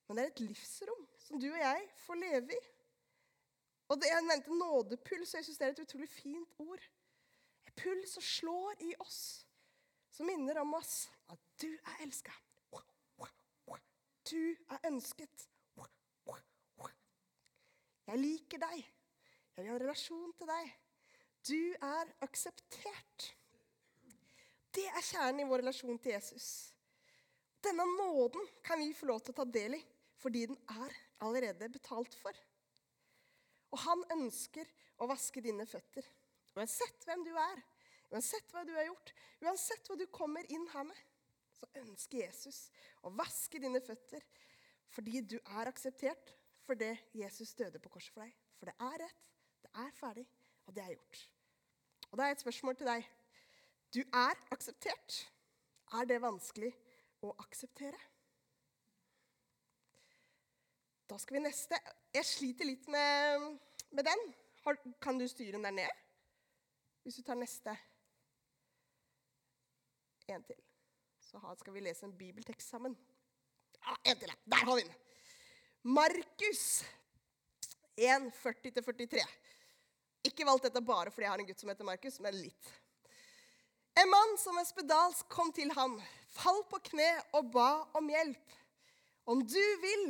Men 0.06 0.16
det 0.16 0.24
er 0.24 0.32
et 0.32 0.44
livsrom 0.44 1.06
som 1.24 1.40
du 1.40 1.48
og 1.48 1.60
jeg 1.60 1.88
får 2.04 2.20
leve 2.20 2.56
i. 2.56 2.62
Og 3.88 4.00
det, 4.00 4.08
Jeg 4.08 4.24
nevnte 4.24 4.58
nådepuls, 4.58 5.34
og 5.34 5.38
jeg 5.38 5.44
syns 5.44 5.58
det 5.58 5.66
er 5.66 5.72
et 5.72 5.82
utrolig 5.84 6.08
fint 6.08 6.54
ord. 6.58 6.84
En 7.66 7.72
puls 7.76 8.14
som 8.16 8.22
slår 8.22 8.80
i 8.80 8.94
oss, 9.00 9.43
som 10.14 10.28
minner 10.30 10.60
om 10.62 10.76
oss 10.78 11.08
at 11.32 11.40
du 11.60 11.70
er 11.74 12.04
elska. 12.06 12.34
Du 14.24 14.40
er 14.72 14.86
ønsket. 14.88 15.48
Jeg 18.04 18.20
liker 18.20 18.60
deg. 18.60 18.84
Jeg 19.54 19.62
vil 19.62 19.70
ha 19.70 19.76
en 19.76 19.82
relasjon 19.82 20.32
til 20.38 20.48
deg. 20.48 20.70
Du 21.44 21.60
er 21.84 22.12
akseptert. 22.24 23.26
Det 24.74 24.86
er 24.88 25.04
kjernen 25.04 25.44
i 25.44 25.48
vår 25.48 25.62
relasjon 25.62 26.00
til 26.02 26.14
Jesus. 26.14 26.48
Denne 27.64 27.84
nåden 27.96 28.48
kan 28.64 28.80
vi 28.80 28.96
få 28.96 29.08
lov 29.08 29.20
til 29.24 29.34
å 29.34 29.38
ta 29.42 29.46
del 29.48 29.78
i 29.78 29.82
fordi 30.24 30.46
den 30.48 30.56
er 30.72 30.92
allerede 31.26 31.68
betalt 31.68 32.14
for. 32.16 32.32
Og 33.74 33.80
han 33.84 34.04
ønsker 34.14 34.68
å 35.04 35.08
vaske 35.10 35.42
dine 35.44 35.66
føtter. 35.68 36.06
Uansett 36.56 37.04
hvem 37.04 37.24
du 37.26 37.32
er, 37.36 37.60
uansett 38.12 38.52
hva 38.52 38.64
du 38.66 38.72
har 38.76 38.88
gjort, 38.88 39.12
uansett 39.44 39.88
hva 39.88 39.98
du 39.98 40.06
kommer 40.12 40.46
inn 40.52 40.66
her 40.74 40.86
med, 40.88 41.02
så 41.54 41.68
ønsker 41.80 42.24
Jesus 42.24 42.66
å 43.06 43.12
vaske 43.14 43.60
dine 43.62 43.80
føtter 43.84 44.24
fordi 44.94 45.22
du 45.26 45.36
er 45.40 45.70
akseptert 45.70 46.34
for 46.64 46.78
det 46.78 46.94
Jesus 47.16 47.54
døde 47.58 47.80
på 47.82 47.90
korset 47.96 48.14
for 48.14 48.24
deg. 48.24 48.34
For 48.58 48.70
det 48.70 48.74
er 48.86 49.00
rett, 49.02 49.30
det 49.64 49.70
er 49.82 49.94
ferdig, 49.98 50.24
og 50.66 50.76
det 50.76 50.84
er 50.84 50.92
gjort. 50.94 51.22
Og 52.10 52.18
da 52.18 52.26
er 52.28 52.36
et 52.36 52.44
spørsmål 52.44 52.76
til 52.78 52.88
deg. 52.88 53.06
Du 53.94 54.00
er 54.04 54.38
akseptert. 54.54 55.16
Er 55.98 56.06
det 56.08 56.22
vanskelig 56.22 56.70
å 57.26 57.32
akseptere? 57.42 57.98
Da 61.10 61.18
skal 61.20 61.38
vi 61.38 61.44
neste. 61.44 61.78
Jeg 62.14 62.26
sliter 62.26 62.68
litt 62.68 62.86
med, 62.90 63.50
med 63.90 64.06
den. 64.08 64.22
Har, 64.64 64.78
kan 65.02 65.18
du 65.20 65.26
styre 65.28 65.58
den 65.58 65.66
der 65.66 65.76
ned? 65.82 66.04
Hvis 67.04 67.18
du 67.20 67.26
tar 67.26 67.36
neste. 67.38 67.74
En 70.32 70.44
til. 70.44 70.60
Så 71.20 71.40
skal 71.60 71.74
vi 71.74 71.82
lese 71.84 72.06
en 72.06 72.16
bibeltekst 72.16 72.70
sammen. 72.70 72.96
Ja, 73.80 73.96
en 74.04 74.18
til, 74.18 74.28
ja. 74.28 74.36
Der 74.44 74.64
har 74.64 74.76
vi 74.76 74.82
den. 74.82 74.94
Markus 75.82 76.84
1, 77.96 78.30
40-43. 78.42 79.24
Ikke 80.24 80.46
valgt 80.48 80.64
dette 80.64 80.80
bare 80.80 81.12
fordi 81.12 81.26
jeg 81.26 81.34
har 81.34 81.42
en 81.42 81.48
gutt 81.48 81.60
som 81.60 81.72
heter 81.72 81.84
Markus, 81.88 82.20
men 82.24 82.36
litt. 82.38 82.70
En 84.00 84.10
mann 84.10 84.32
som 84.40 84.56
er 84.58 84.66
spedalsk, 84.66 85.28
kom 85.30 85.52
til 85.54 85.70
ham, 85.76 85.98
falt 86.34 86.66
på 86.70 86.80
kne 86.88 87.10
og 87.36 87.52
ba 87.54 87.68
om 87.94 88.08
hjelp. 88.10 88.56
Om 89.30 89.44
du 89.46 89.62
vil, 89.84 90.06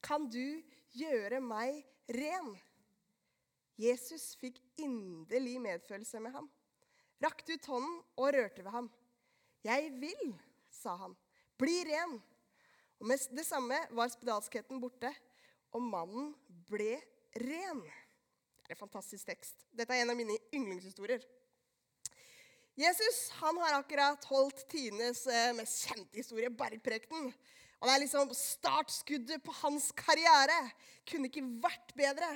kan 0.00 0.24
du 0.30 0.62
gjøre 0.96 1.42
meg 1.44 1.82
ren? 2.16 2.54
Jesus 3.80 4.32
fikk 4.40 4.62
inderlig 4.80 5.58
medfølelse 5.60 6.22
med 6.22 6.34
ham, 6.36 6.48
rakte 7.20 7.56
ut 7.56 7.68
hånden 7.74 8.00
og 8.16 8.32
rørte 8.36 8.64
ved 8.64 8.74
ham. 8.78 8.88
Jeg 9.66 9.90
vil, 10.00 10.34
sa 10.72 10.94
han, 11.02 11.16
bli 11.60 11.82
ren. 11.88 12.16
Og 13.00 13.08
med 13.08 13.26
det 13.36 13.44
samme 13.48 13.76
var 13.96 14.12
spedalskheten 14.12 14.80
borte, 14.80 15.10
og 15.76 15.84
mannen 15.84 16.32
ble 16.68 16.96
ren. 17.40 17.82
Det 17.84 18.72
er 18.72 18.76
en 18.76 18.80
fantastisk 18.80 19.28
tekst. 19.28 19.66
Dette 19.72 19.94
er 19.94 20.04
en 20.04 20.12
av 20.12 20.18
mine 20.18 20.36
yndlingshistorier. 20.54 21.22
Jesus 22.80 23.26
han 23.40 23.58
har 23.60 23.80
akkurat 23.80 24.24
holdt 24.30 24.62
tidenes 24.70 25.26
eh, 25.28 25.50
mest 25.56 25.84
kjente 25.88 26.16
historie, 26.16 26.48
bergprekenen. 26.48 27.32
Og 27.80 27.88
det 27.88 27.94
er 27.94 28.02
liksom 28.02 28.32
startskuddet 28.36 29.42
på 29.44 29.52
hans 29.62 29.88
karriere. 29.96 30.56
Kunne 31.08 31.28
ikke 31.28 31.44
vært 31.64 31.92
bedre. 31.96 32.28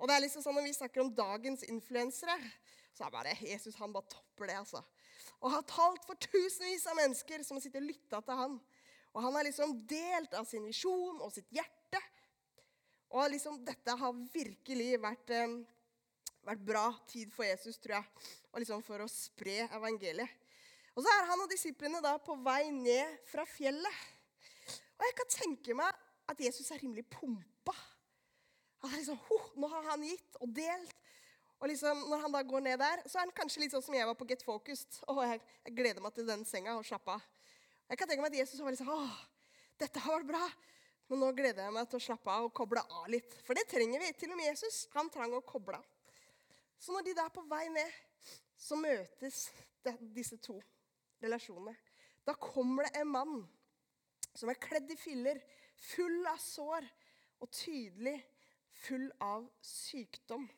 Og 0.00 0.08
det 0.08 0.16
er 0.16 0.24
liksom 0.24 0.44
sånn 0.44 0.56
Når 0.56 0.66
vi 0.66 0.74
snakker 0.76 1.04
om 1.04 1.12
dagens 1.14 1.64
influensere, 1.68 2.36
så 2.92 3.04
er 3.04 3.10
det 3.10 3.16
bare 3.16 3.36
Jesus 3.40 3.76
han 3.80 3.92
bare 3.94 4.10
topper 4.12 4.48
det. 4.50 4.58
altså. 4.64 4.82
Og 5.42 5.50
har 5.50 5.64
talt 5.66 6.04
for 6.06 6.18
tusenvis 6.22 6.86
av 6.86 6.98
mennesker 7.00 7.42
som 7.42 7.58
har 7.58 7.64
sittet 7.64 7.82
og 7.82 7.88
lytta 7.90 8.22
til 8.22 8.38
han. 8.38 8.58
Og 9.12 9.24
han 9.24 9.34
har 9.36 9.46
liksom 9.48 9.74
delt 9.90 10.34
av 10.38 10.46
sin 10.48 10.64
visjon 10.64 11.18
og 11.20 11.32
sitt 11.34 11.50
hjerte. 11.52 12.00
Og 13.12 13.28
liksom 13.34 13.58
dette 13.66 13.96
har 13.98 14.20
virkelig 14.32 14.94
vært, 15.02 15.30
eh, 15.36 15.58
vært 16.46 16.64
bra 16.64 16.86
tid 17.10 17.32
for 17.34 17.44
Jesus, 17.44 17.76
tror 17.78 17.98
jeg. 17.98 18.30
Og 18.52 18.62
liksom 18.62 18.84
for 18.86 19.02
å 19.04 19.10
spre 19.10 19.68
evangeliet. 19.68 20.30
Og 20.96 21.04
så 21.04 21.08
er 21.08 21.26
han 21.26 21.40
og 21.40 21.50
disiplene 21.50 22.02
da 22.04 22.18
på 22.18 22.36
vei 22.44 22.70
ned 22.70 23.18
fra 23.28 23.44
fjellet. 23.48 24.00
Og 24.98 25.06
jeg 25.08 25.14
kan 25.18 25.30
tenke 25.34 25.74
meg 25.74 25.94
at 26.28 26.40
Jesus 26.40 26.70
er 26.70 26.80
rimelig 26.82 27.08
pumpa. 27.10 27.74
Han 28.82 28.92
er 28.92 29.00
liksom, 29.00 29.18
oh, 29.30 29.48
Nå 29.56 29.68
har 29.68 29.82
han 29.90 30.04
gitt 30.06 30.36
og 30.40 30.52
delt. 30.54 30.96
Og 31.62 31.70
liksom, 31.70 32.08
Når 32.10 32.24
han 32.24 32.34
da 32.34 32.42
går 32.42 32.64
ned 32.64 32.80
der, 32.82 33.04
så 33.06 33.20
er 33.20 33.28
han 33.28 33.36
kanskje 33.36 33.62
litt 33.62 33.74
sånn 33.74 33.84
som 33.84 33.94
jeg 33.94 34.06
var 34.08 34.16
på 34.18 34.26
Get 34.26 34.42
Focused. 34.42 34.98
Oh, 35.06 35.20
jeg, 35.22 35.38
jeg, 35.62 35.74
gleder 35.78 36.02
meg 36.02 36.14
til 36.16 36.26
den 36.26 36.42
senga 36.48 36.74
og 36.74 36.86
slappe 36.86 37.14
av. 37.14 37.22
Jeg 37.86 38.00
kan 38.00 38.10
tenke 38.10 38.24
meg 38.24 38.32
at 38.32 38.38
Jesus 38.40 38.62
var 38.64 38.74
liksom 38.74 38.90
åh, 38.90 39.20
dette 39.78 40.02
har 40.02 40.16
vært 40.16 40.30
bra. 40.32 40.42
Men 41.10 41.22
nå 41.22 41.28
gleder 41.36 41.68
jeg 41.68 41.74
meg 41.76 41.86
til 41.92 42.00
å 42.00 42.02
slappe 42.02 42.34
av 42.34 42.48
og 42.48 42.54
koble 42.56 42.82
av 42.82 43.06
litt. 43.12 43.36
For 43.46 43.54
det 43.54 43.68
trenger 43.70 44.02
vi. 44.02 44.10
Til 44.18 44.32
og 44.34 44.40
med 44.40 44.48
Jesus 44.48 44.86
han 44.96 45.10
trang 45.12 45.34
å 45.36 45.42
koble 45.46 45.78
av. 45.78 45.86
Så 46.82 46.94
når 46.96 47.06
de 47.06 47.14
da 47.14 47.28
er 47.28 47.34
på 47.36 47.44
vei 47.46 47.66
ned, 47.70 47.98
så 48.58 48.78
møtes 48.78 49.44
disse 50.14 50.38
to 50.42 50.56
relasjonene. 51.22 51.76
Da 52.26 52.34
kommer 52.38 52.88
det 52.88 53.02
en 53.02 53.10
mann 53.12 53.38
som 54.34 54.50
er 54.50 54.58
kledd 54.58 54.90
i 54.90 54.98
filler, 54.98 55.38
full 55.92 56.26
av 56.26 56.42
sår 56.42 56.86
og 57.42 57.50
tydelig 57.54 58.16
full 58.86 59.06
av 59.22 59.46
sykdom. 59.62 60.48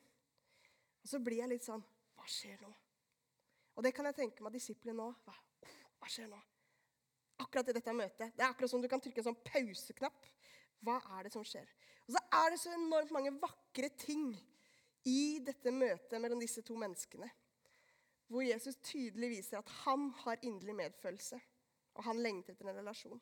Og 1.05 1.11
så 1.11 1.21
blir 1.21 1.43
jeg 1.43 1.51
litt 1.51 1.65
sånn 1.65 1.83
Hva 2.17 2.25
skjer 2.25 2.57
nå? 2.65 2.71
Og 3.75 3.85
det 3.85 3.91
kan 3.93 4.07
jeg 4.09 4.17
tenke 4.17 4.41
meg 4.41 4.55
disiplene 4.55 4.95
nå. 4.97 5.09
Hva, 5.27 5.35
hva 5.99 6.09
skjer 6.09 6.29
nå? 6.31 6.39
Akkurat 7.43 7.69
i 7.69 7.75
dette 7.75 7.93
møtet. 7.93 8.31
Det 8.33 8.41
er 8.41 8.47
akkurat 8.47 8.71
som 8.71 8.81
du 8.81 8.87
kan 8.89 9.03
trykke 9.03 9.19
en 9.19 9.27
sånn 9.27 9.41
pauseknapp. 9.45 10.29
Hva 10.85 10.95
er 11.17 11.27
det 11.27 11.33
som 11.35 11.43
skjer? 11.45 11.67
Og 12.07 12.15
så 12.15 12.21
er 12.39 12.53
det 12.53 12.59
så 12.61 12.71
enormt 12.73 13.11
mange 13.13 13.33
vakre 13.41 13.89
ting 13.99 14.29
i 15.05 15.41
dette 15.43 15.73
møtet 15.75 16.15
mellom 16.23 16.39
disse 16.41 16.63
to 16.65 16.77
menneskene. 16.79 17.27
Hvor 18.31 18.47
Jesus 18.47 18.79
tydelig 18.81 19.33
viser 19.35 19.59
at 19.59 19.69
han 19.83 20.07
har 20.23 20.41
inderlig 20.41 20.77
medfølelse. 20.79 21.37
Og 21.99 22.07
han 22.07 22.23
lengter 22.23 22.55
etter 22.55 22.71
en 22.71 22.79
relasjon. 22.79 23.21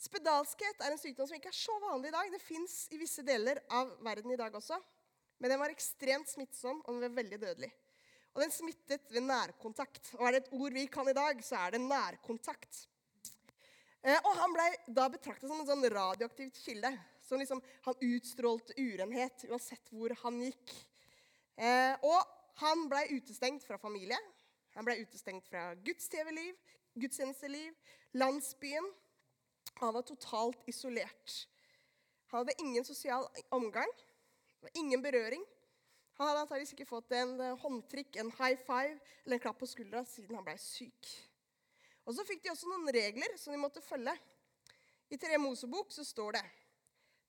Spedalskhet 0.00 0.84
er 0.84 0.94
en 0.94 1.00
sykdom 1.00 1.28
som 1.28 1.40
ikke 1.40 1.50
er 1.50 1.56
så 1.56 1.74
vanlig 1.82 2.12
i 2.12 2.14
dag. 2.14 2.30
Det 2.32 2.44
fins 2.44 2.76
i 2.92 3.00
visse 3.00 3.24
deler 3.26 3.64
av 3.72 3.96
verden 4.04 4.36
i 4.36 4.38
dag 4.40 4.54
også. 4.60 4.78
Men 5.40 5.54
den 5.54 5.60
var 5.62 5.72
ekstremt 5.72 6.28
smittsom, 6.28 6.82
og 6.84 6.94
den 6.94 7.06
var 7.06 7.16
veldig 7.16 7.38
dødelig. 7.40 7.70
Og 8.34 8.42
den 8.44 8.52
smittet 8.54 9.08
ved 9.10 9.24
nærkontakt. 9.26 10.12
Og 10.18 10.26
er 10.26 10.36
det 10.36 10.42
et 10.44 10.52
ord 10.54 10.76
vi 10.76 10.86
kan 10.92 11.08
i 11.08 11.16
dag, 11.16 11.40
så 11.42 11.64
er 11.64 11.74
det 11.74 11.80
nærkontakt. 11.82 12.84
Eh, 14.00 14.16
og 14.16 14.36
han 14.38 14.52
ble 14.54 14.66
da 14.96 15.08
betraktet 15.12 15.48
som 15.48 15.60
en 15.60 15.68
sånn 15.68 15.88
radioaktivt 15.92 16.60
kilde. 16.62 16.92
Som 17.26 17.40
liksom, 17.42 17.62
han 17.86 18.04
utstrålte 18.06 18.76
urenhet 18.78 19.46
uansett 19.48 19.90
hvor 19.92 20.14
han 20.22 20.38
gikk. 20.44 20.74
Eh, 21.56 21.96
og 22.06 22.20
han 22.62 22.86
ble 22.92 23.06
utestengt 23.16 23.64
fra 23.66 23.80
familie. 23.80 24.18
Han 24.76 24.86
ble 24.86 25.00
utestengt 25.02 25.48
fra 25.50 25.70
gudstjenesteliv, 25.82 26.56
gudstjenesteliv, 27.00 27.74
landsbyen. 28.20 28.86
Han 29.80 29.96
var 29.96 30.06
totalt 30.06 30.68
isolert. 30.70 31.36
Han 32.30 32.44
hadde 32.44 32.58
ingen 32.62 32.86
sosial 32.86 33.26
omgang, 33.50 33.90
ingen 34.74 35.02
berøring. 35.02 35.42
Han 36.18 36.28
hadde 36.28 36.42
antakeligvis 36.44 36.74
ikke 36.74 36.88
fått 36.88 37.12
en 37.16 37.38
eh, 37.40 37.56
håndtrykk, 37.62 38.18
en 38.20 38.32
high 38.36 38.58
five 38.60 38.98
eller 39.24 39.38
en 39.38 39.42
klapp 39.42 39.60
på 39.62 39.68
skuldra 39.70 40.02
siden 40.04 40.36
han 40.36 40.44
ble 40.44 40.56
syk. 40.60 41.12
Og 42.04 42.16
Så 42.16 42.26
fikk 42.28 42.42
de 42.44 42.52
også 42.52 42.68
noen 42.68 42.90
regler 42.92 43.36
som 43.40 43.54
de 43.54 43.60
måtte 43.60 43.80
følge. 43.84 44.12
I 45.10 45.18
Tre 45.20 45.38
Mosebok 45.40 45.92
så 45.94 46.04
står 46.04 46.36
det 46.36 46.44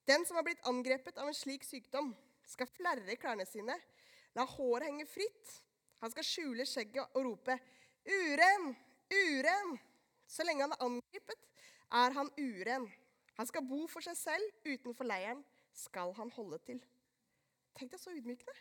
Den 0.07 0.25
som 0.27 0.35
har 0.35 0.43
blitt 0.43 0.65
angrepet 0.67 1.17
av 1.21 1.29
en 1.29 1.37
slik 1.37 1.63
sykdom, 1.63 2.11
skal 2.43 2.67
flerre 2.67 3.15
klærne 3.15 3.45
sine, 3.47 3.77
la 4.35 4.45
håret 4.47 4.89
henge 4.89 5.05
fritt. 5.07 5.53
Han 6.01 6.11
skal 6.11 6.25
skjule 6.25 6.65
skjegget 6.65 7.15
og 7.15 7.25
rope, 7.29 7.59
'Uren! 8.03 8.75
Uren!' 9.11 9.77
Så 10.27 10.43
lenge 10.43 10.63
han 10.65 10.73
er 10.73 10.83
angrepet, 10.83 11.47
er 11.91 12.13
han 12.15 12.29
uren. 12.39 12.87
Han 13.37 13.47
skal 13.47 13.65
bo 13.67 13.85
for 13.91 14.03
seg 14.05 14.15
selv. 14.17 14.53
Utenfor 14.65 15.07
leiren 15.07 15.43
skal 15.75 16.13
han 16.17 16.31
holde 16.31 16.59
til. 16.65 16.79
Tenk 17.77 17.91
deg 17.93 18.01
så 18.01 18.13
ydmykende. 18.13 18.55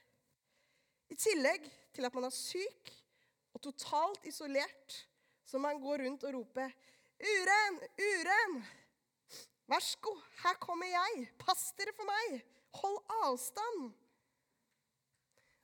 I 1.11 1.17
tillegg 1.19 1.67
til 1.95 2.07
at 2.07 2.14
man 2.14 2.29
er 2.29 2.35
syk 2.35 2.93
og 3.55 3.62
totalt 3.64 4.26
isolert, 4.31 4.99
så 5.45 5.59
man 5.59 5.81
går 5.83 6.05
rundt 6.05 6.26
og 6.29 6.35
roper 6.38 6.71
'Uren! 7.21 7.81
Uren!' 7.99 8.61
Vær 9.71 9.83
så 9.85 9.99
god, 10.02 10.23
her 10.43 10.55
kommer 10.59 10.87
jeg. 10.87 11.26
Pass 11.38 11.73
dere 11.79 11.93
for 11.95 12.09
meg. 12.09 12.40
Hold 12.81 12.97
avstand. 13.23 13.93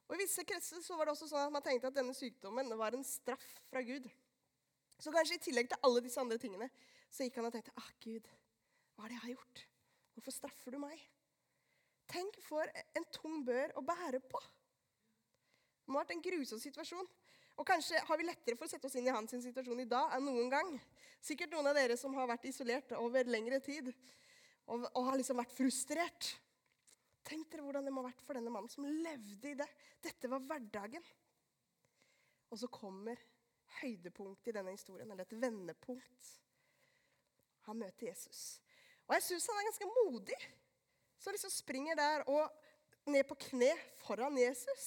Og 0.07 0.15
I 0.15 0.21
visse 0.21 0.45
kretser 0.47 0.83
så 0.85 0.95
var 0.99 1.09
det 1.09 1.17
også 1.17 1.27
sånn 1.31 1.49
at 1.49 1.55
man 1.55 1.65
tenkte 1.65 1.91
at 1.91 1.97
denne 1.97 2.15
sykdommen 2.15 2.71
var 2.79 2.95
en 2.95 3.03
straff 3.07 3.47
fra 3.67 3.83
Gud. 3.83 4.07
Så 5.03 5.11
kanskje 5.11 5.41
i 5.41 5.43
tillegg 5.49 5.73
til 5.73 5.83
alle 5.83 6.05
disse 6.05 6.23
andre 6.23 6.39
tingene 6.39 6.71
så 7.11 7.27
gikk 7.27 7.41
han 7.41 7.49
og 7.49 7.57
tenkte 7.57 7.75
ah, 7.81 7.91
Gud, 8.05 8.29
hva 8.95 9.07
er 9.07 9.11
det 9.11 9.17
jeg 9.17 9.25
har 9.25 9.35
gjort? 9.35 9.65
Hvorfor 10.15 10.35
straffer 10.37 10.77
du 10.77 10.81
meg? 10.83 11.03
Tenk 12.11 12.39
for 12.47 12.71
en 12.97 13.07
tung 13.15 13.43
bør 13.47 13.75
å 13.79 13.85
bære 13.87 14.21
på. 14.23 14.41
Det 15.87 15.93
må 15.93 15.99
ha 15.99 16.05
vært 16.05 16.17
en 16.17 16.25
grusom 16.25 16.61
situasjon. 16.63 17.09
Og 17.57 17.65
kanskje 17.67 18.01
har 18.05 18.19
vi 18.21 18.27
lettere 18.27 18.59
for 18.59 18.69
å 18.69 18.71
sette 18.71 18.89
oss 18.89 18.97
inn 18.99 19.07
i 19.09 19.15
hans 19.15 19.33
situasjon 19.33 19.81
i 19.81 19.89
dag 19.89 20.13
enn 20.17 20.27
noen 20.29 20.51
gang. 20.53 20.73
Sikkert 21.25 21.55
noen 21.55 21.71
av 21.71 21.79
dere 21.79 21.97
som 21.99 22.15
har 22.19 22.29
vært 22.29 22.45
isolert 22.51 22.93
over 22.99 23.31
lengre 23.31 23.63
tid 23.65 23.89
og, 23.91 24.85
og 24.93 25.07
har 25.09 25.17
liksom 25.17 25.41
vært 25.41 25.55
frustrert. 25.57 26.33
Tenk 27.27 27.49
dere 27.51 27.65
hvordan 27.65 27.87
det 27.87 27.95
må 27.95 28.05
ha 28.05 28.11
vært 28.11 28.23
for 28.27 28.39
denne 28.39 28.53
mannen 28.53 28.71
som 28.71 28.87
levde 28.87 29.51
i 29.51 29.57
det. 29.59 29.67
Dette 30.05 30.31
var 30.31 30.45
hverdagen. 30.45 31.07
Og 32.53 32.61
så 32.61 32.69
kommer 32.71 33.19
høydepunktet 33.81 34.53
i 34.53 34.57
denne 34.57 34.77
historien, 34.77 35.11
eller 35.11 35.27
et 35.27 35.41
vendepunkt. 35.41 36.29
Han 37.67 37.81
møter 37.81 38.13
Jesus. 38.13 38.61
Og 39.09 39.17
jeg 39.17 39.25
syns 39.27 39.49
han 39.51 39.59
er 39.59 39.69
ganske 39.71 39.89
modig. 39.91 40.39
Så 41.27 41.33
liksom 41.35 41.51
springer 41.51 41.97
der 41.99 42.23
og 42.31 42.53
ned 43.11 43.25
på 43.27 43.35
kne 43.49 43.73
foran 43.99 44.37
Jesus. 44.39 44.85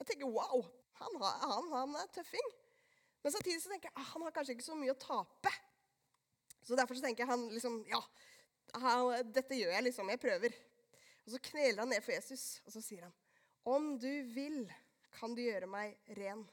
Jeg 0.00 0.06
tenker 0.08 0.30
wow, 0.32 0.62
han, 0.96 1.18
han, 1.20 1.66
han 1.68 1.96
er 2.00 2.06
tøffing. 2.14 2.46
Men 3.20 3.34
samtidig 3.34 3.58
så 3.60 3.68
tenker 3.68 3.90
jeg 3.90 3.98
ah, 4.00 4.06
han 4.14 4.24
har 4.24 4.32
kanskje 4.32 4.54
ikke 4.56 4.64
så 4.64 4.76
mye 4.78 4.94
å 4.94 5.02
tape. 5.02 5.52
Så 6.64 6.78
derfor 6.80 6.96
så 6.96 7.04
tenker 7.04 7.26
jeg 7.26 7.32
han 7.34 7.44
liksom 7.52 7.76
Ja, 7.92 8.00
dette 9.36 9.58
gjør 9.58 9.74
jeg 9.74 9.84
liksom. 9.90 10.14
Jeg 10.14 10.22
prøver. 10.24 10.56
Og 11.26 11.36
så 11.36 11.42
kneler 11.50 11.84
han 11.84 11.92
ned 11.92 12.00
for 12.08 12.16
Jesus, 12.16 12.62
og 12.64 12.72
så 12.72 12.80
sier 12.88 13.04
han, 13.04 13.14
'Om 13.68 13.98
du 14.00 14.12
vil, 14.32 14.64
kan 15.12 15.36
du 15.36 15.44
gjøre 15.44 15.68
meg 15.68 16.00
ren.' 16.16 16.48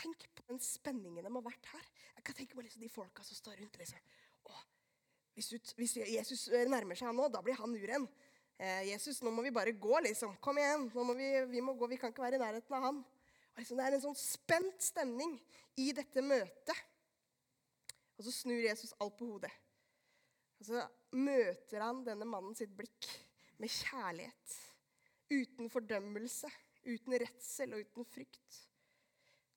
Tenk 0.00 0.24
på 0.32 0.48
den 0.48 0.64
spenningen 0.64 1.28
de 1.28 1.36
har 1.36 1.44
vært 1.44 1.72
her. 1.76 1.86
Jeg 2.16 2.24
kan 2.24 2.40
tenke 2.40 2.56
på 2.56 2.64
liksom 2.64 2.80
de 2.80 2.88
folka 2.88 3.22
som 3.22 3.36
står 3.36 3.60
rundt. 3.60 3.76
liksom. 3.76 4.00
Hvis, 5.36 5.48
ut, 5.56 5.72
hvis, 5.78 5.96
Jesus 6.12 6.46
nærmer 6.68 6.98
seg 6.98 7.08
han 7.08 7.16
nå, 7.16 7.28
da 7.32 7.40
blir 7.44 7.56
han 7.56 7.72
uren. 7.72 8.06
Eh, 8.60 8.88
Jesus, 8.90 9.22
nå 9.24 9.32
må 9.32 9.44
vi 9.46 9.54
bare 9.54 9.72
gå, 9.72 9.94
liksom. 10.04 10.36
Kom 10.44 10.60
igjen. 10.60 10.88
må 10.92 11.16
vi, 11.18 11.30
vi 11.50 11.64
må 11.64 11.74
gå, 11.78 11.88
vi 11.90 11.98
kan 12.00 12.12
ikke 12.12 12.24
være 12.24 12.38
i 12.38 12.42
nærheten 12.42 12.76
av 12.76 12.86
han. 12.88 13.02
Liksom, 13.58 13.78
det 13.78 13.86
er 13.86 13.96
en 13.96 14.04
sånn 14.04 14.18
spent 14.18 14.84
stemning 14.84 15.36
i 15.80 15.90
dette 15.96 16.24
møtet. 16.24 16.84
Og 18.18 18.26
så 18.26 18.34
snur 18.42 18.60
Jesus 18.60 18.92
alt 19.00 19.16
på 19.18 19.30
hodet. 19.32 19.52
Og 20.60 20.68
så 20.68 20.84
møter 21.18 21.82
han 21.82 22.04
denne 22.06 22.28
mannen 22.28 22.54
sitt 22.56 22.72
blikk 22.76 23.08
med 23.58 23.72
kjærlighet. 23.72 24.58
Uten 25.32 25.72
fordømmelse, 25.72 26.50
uten 26.84 27.16
redsel 27.24 27.72
og 27.74 27.82
uten 27.86 28.06
frykt. 28.12 28.60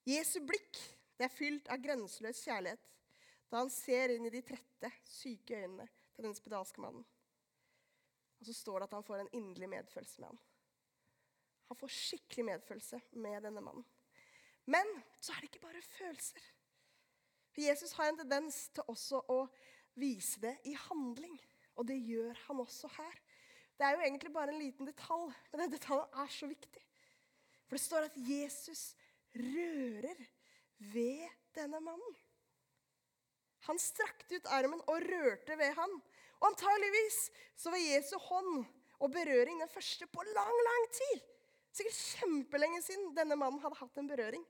Jesu 0.07 0.39
blikk 0.45 0.79
det 1.15 1.27
er 1.27 1.33
fylt 1.33 1.69
av 1.71 1.79
grenseløs 1.83 2.41
kjærlighet 2.43 2.94
da 3.55 3.61
han 3.63 3.71
ser 3.71 4.11
inn 4.11 4.25
i 4.27 4.33
de 4.33 4.41
trette, 4.43 4.89
syke 5.07 5.55
øynene 5.55 5.85
til 6.11 6.25
den 6.27 6.33
spedalske 6.35 6.81
mannen. 6.83 7.05
Og 8.35 8.49
så 8.49 8.55
står 8.57 8.81
det 8.81 8.87
at 8.89 8.95
han 8.97 9.05
får 9.07 9.21
en 9.21 9.29
inderlig 9.31 9.69
medfølelse 9.71 10.19
med 10.19 10.27
ham. 10.27 10.39
Han 11.69 11.79
får 11.79 11.93
skikkelig 11.95 12.45
medfølelse 12.49 12.99
med 13.23 13.47
denne 13.47 13.63
mannen. 13.63 13.85
Men 14.67 14.91
så 15.23 15.31
er 15.31 15.39
det 15.39 15.53
ikke 15.53 15.63
bare 15.63 15.85
følelser. 15.87 16.43
For 17.53 17.63
Jesus 17.63 17.95
har 17.95 18.11
en 18.11 18.19
tendens 18.19 18.59
til 18.75 18.91
også 18.91 19.23
å 19.31 19.39
vise 19.95 20.43
det 20.43 20.57
i 20.67 20.75
handling. 20.89 21.39
Og 21.79 21.87
det 21.87 21.95
gjør 22.03 22.35
han 22.49 22.59
også 22.59 22.91
her. 22.97 23.17
Det 23.79 23.87
er 23.87 23.95
jo 23.95 24.03
egentlig 24.03 24.33
bare 24.35 24.51
en 24.51 24.59
liten 24.59 24.91
detalj, 24.91 25.31
men 25.53 25.63
den 25.63 25.77
detaljen 25.77 26.19
er 26.25 26.35
så 26.41 26.51
viktig. 26.51 26.83
For 27.69 27.79
det 27.79 27.85
står 27.87 28.11
at 28.11 28.19
Jesus 28.19 28.83
rører 29.31 30.27
ved 30.91 31.23
denne 31.55 31.79
mannen. 31.79 32.19
Han 33.67 33.79
strakte 33.81 34.37
ut 34.37 34.49
armen 34.53 34.81
og 34.85 35.05
rørte 35.05 35.57
ved 35.59 35.73
ham. 35.77 35.93
Og 36.41 36.49
antageligvis 36.51 37.19
så 37.57 37.71
var 37.73 37.81
Jesu 37.81 38.15
hånd 38.27 38.65
og 38.99 39.11
berøring 39.11 39.61
den 39.61 39.71
første 39.71 40.07
på 40.07 40.25
lang, 40.29 40.57
lang 40.69 40.89
tid. 40.93 41.23
Sikkert 41.75 42.01
kjempelenge 42.19 42.81
siden 42.85 43.15
denne 43.17 43.37
mannen 43.39 43.59
hadde 43.63 43.79
hatt 43.79 43.97
en 43.99 44.09
berøring. 44.09 44.43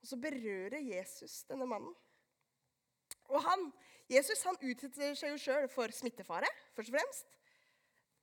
Og 0.00 0.10
så 0.10 0.18
berører 0.20 0.78
Jesus 0.80 1.42
denne 1.48 1.66
mannen. 1.68 1.92
Og 3.32 3.42
han, 3.42 3.70
Jesus 4.10 4.44
han 4.46 4.58
utsetter 4.62 5.16
seg 5.18 5.34
jo 5.34 5.40
sjøl 5.40 5.66
for 5.72 5.92
smittefare, 5.92 6.48
først 6.76 6.92
og 6.92 6.98
fremst. 6.98 7.36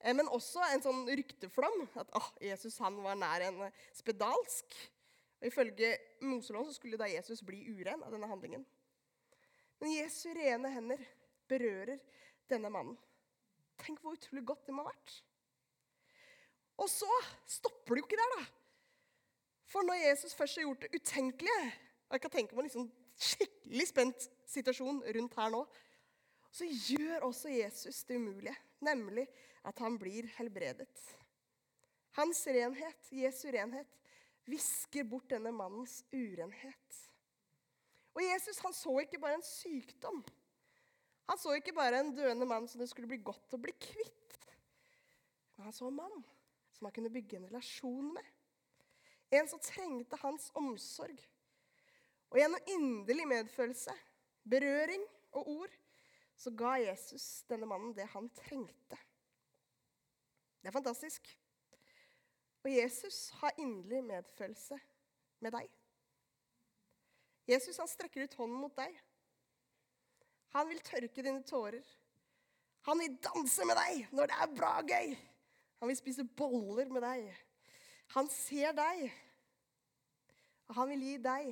Eh, 0.04 0.16
men 0.16 0.32
også 0.32 0.64
en 0.70 0.84
sånn 0.84 1.04
rykteflom. 1.10 1.86
At 2.00 2.12
oh, 2.18 2.30
Jesus 2.44 2.80
han 2.84 2.98
var 3.04 3.20
nær 3.20 3.46
en 3.50 3.62
spedalsk. 3.96 4.78
Og 5.42 5.50
Ifølge 5.50 5.92
Moseloven 6.24 6.74
skulle 6.76 7.00
da 7.00 7.10
Jesus 7.12 7.44
bli 7.46 7.66
uren 7.76 8.04
av 8.04 8.16
denne 8.16 8.30
handlingen. 8.32 8.64
Men 9.84 9.98
Jesu 9.98 10.30
rene 10.32 10.70
hender 10.72 11.02
berører 11.52 12.00
denne 12.48 12.70
mannen. 12.72 12.96
Tenk 13.84 14.00
hvor 14.00 14.16
utrolig 14.16 14.46
godt 14.48 14.70
det 14.70 14.76
må 14.78 14.86
ha 14.86 14.94
vært. 14.94 15.16
Og 16.80 16.88
så 16.88 17.10
stopper 17.52 17.98
det 17.98 18.04
jo 18.04 18.08
ikke 18.08 18.20
der, 18.22 18.36
da. 18.38 18.46
For 19.68 19.84
når 19.84 20.00
Jesus 20.00 20.36
først 20.40 20.62
har 20.62 20.70
gjort 20.70 20.86
det 20.86 21.02
utenkelige 21.02 21.66
og 22.08 22.16
Jeg 22.16 22.22
kan 22.22 22.32
tenke 22.36 22.56
meg 22.56 22.62
en 22.62 22.68
liksom 22.70 22.90
skikkelig 23.28 23.86
spent 23.90 24.26
situasjon 24.54 25.00
rundt 25.18 25.38
her 25.40 25.52
nå. 25.52 25.64
Så 26.54 26.68
gjør 26.70 27.26
også 27.28 27.50
Jesus 27.50 28.04
det 28.06 28.20
umulige, 28.22 28.54
nemlig 28.86 29.26
at 29.66 29.80
han 29.82 29.98
blir 30.00 30.30
helbredet. 30.38 31.08
Hans 32.14 32.44
renhet, 32.48 33.10
Jesu 33.10 33.48
renhet, 33.50 33.90
visker 34.46 35.10
bort 35.10 35.32
denne 35.34 35.52
mannens 35.52 36.04
urenhet. 36.14 37.02
Og 38.14 38.22
Jesus 38.22 38.62
han 38.62 38.76
så 38.78 38.94
ikke 39.02 39.20
bare 39.22 39.40
en 39.40 39.46
sykdom. 39.46 40.22
Han 41.30 41.40
så 41.40 41.56
ikke 41.58 41.74
bare 41.74 42.02
en 42.04 42.14
døende 42.16 42.46
mann 42.46 42.68
som 42.68 42.82
det 42.82 42.90
skulle 42.92 43.10
bli 43.10 43.22
godt 43.26 43.56
å 43.56 43.62
bli 43.62 43.74
kvitt. 43.80 44.40
Men 45.56 45.70
han 45.70 45.76
så 45.76 45.88
en 45.90 45.98
mann 45.98 46.24
som 46.76 46.88
han 46.88 46.96
kunne 46.96 47.14
bygge 47.14 47.40
en 47.40 47.48
relasjon 47.50 48.12
med. 48.14 48.26
En 49.34 49.48
som 49.50 49.62
trengte 49.64 50.20
hans 50.22 50.50
omsorg. 50.60 51.18
Og 52.34 52.40
gjennom 52.42 52.70
inderlig 52.74 53.26
medfølelse, 53.30 53.94
berøring 54.50 55.06
og 55.38 55.50
ord 55.54 55.76
så 56.38 56.52
ga 56.58 56.76
Jesus 56.82 57.44
denne 57.50 57.70
mannen 57.70 57.94
det 57.96 58.10
han 58.14 58.30
trengte. 58.36 58.98
Det 60.62 60.70
er 60.70 60.76
fantastisk. 60.76 61.30
Og 62.64 62.72
Jesus 62.72 63.30
har 63.42 63.54
inderlig 63.60 64.04
medfølelse 64.08 64.80
med 65.44 65.56
deg. 65.56 65.70
Jesus 67.48 67.78
han 67.82 67.90
strekker 67.92 68.24
ut 68.24 68.38
hånden 68.40 68.62
mot 68.62 68.76
deg. 68.78 68.96
Han 70.54 70.70
vil 70.70 70.82
tørke 70.86 71.26
dine 71.26 71.44
tårer. 71.48 71.84
Han 72.88 73.00
vil 73.00 73.18
danse 73.24 73.66
med 73.68 73.80
deg 73.80 74.14
når 74.16 74.30
det 74.30 74.40
er 74.44 74.56
bra 74.56 74.74
gøy. 74.86 75.14
Han 75.82 75.92
vil 75.92 76.00
spise 76.00 76.24
boller 76.24 76.92
med 76.92 77.04
deg. 77.04 77.28
Han 78.16 78.30
ser 78.32 78.76
deg. 78.78 79.06
Og 80.70 80.78
han 80.80 80.92
vil 80.94 81.06
gi 81.08 81.18
deg 81.24 81.52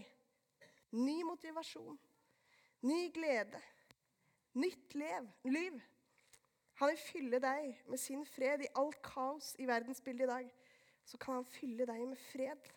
ny 0.95 1.17
motivasjon, 1.23 1.97
ny 2.87 3.01
glede, 3.15 3.59
nytt 4.59 4.95
lev, 4.99 5.27
liv. 5.47 5.77
Han 6.79 6.91
vil 6.91 7.03
fylle 7.03 7.39
deg 7.43 7.83
med 7.91 7.99
sin 8.01 8.23
fred 8.27 8.63
i 8.65 8.71
alt 8.79 8.99
kaos 9.05 9.53
i 9.59 9.67
verdensbildet 9.69 10.27
i 10.27 10.31
dag 10.31 10.51
så 11.05 11.17
kan 11.17 11.39
han 11.39 11.45
fylle 11.45 11.85
deg 11.87 12.03
med 12.07 12.19
fred. 12.31 12.69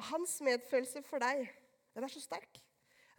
Og 0.00 0.04
hans 0.10 0.38
medfølelse 0.44 1.02
for 1.06 1.22
deg, 1.22 1.44
den 1.92 2.06
er 2.06 2.12
så 2.12 2.22
sterk. 2.22 2.60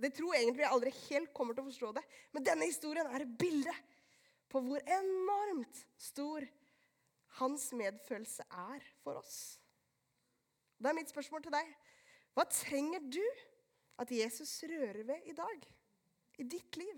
Jeg 0.04 0.16
tror 0.18 0.36
egentlig 0.36 0.64
jeg 0.66 0.74
aldri 0.74 0.92
helt 1.08 1.34
kommer 1.38 1.56
til 1.56 1.64
å 1.64 1.70
forstå 1.70 1.92
det, 1.96 2.04
men 2.34 2.46
denne 2.46 2.68
historien 2.68 3.08
er 3.08 3.24
et 3.24 3.36
bilde 3.40 3.74
på 4.52 4.62
hvor 4.66 4.82
enormt 4.84 5.80
stor 6.02 6.44
hans 7.40 7.70
medfølelse 7.78 8.46
er 8.50 8.84
for 9.04 9.22
oss. 9.22 9.38
Det 10.78 10.90
er 10.90 10.98
mitt 10.98 11.14
spørsmål 11.14 11.46
til 11.46 11.56
deg. 11.56 11.70
Hva 12.36 12.46
trenger 12.50 13.06
du 13.14 13.24
at 14.02 14.12
Jesus 14.12 14.52
rører 14.70 15.06
ved 15.08 15.30
i 15.30 15.36
dag? 15.38 15.66
I 16.42 16.46
ditt 16.50 16.78
liv? 16.82 16.98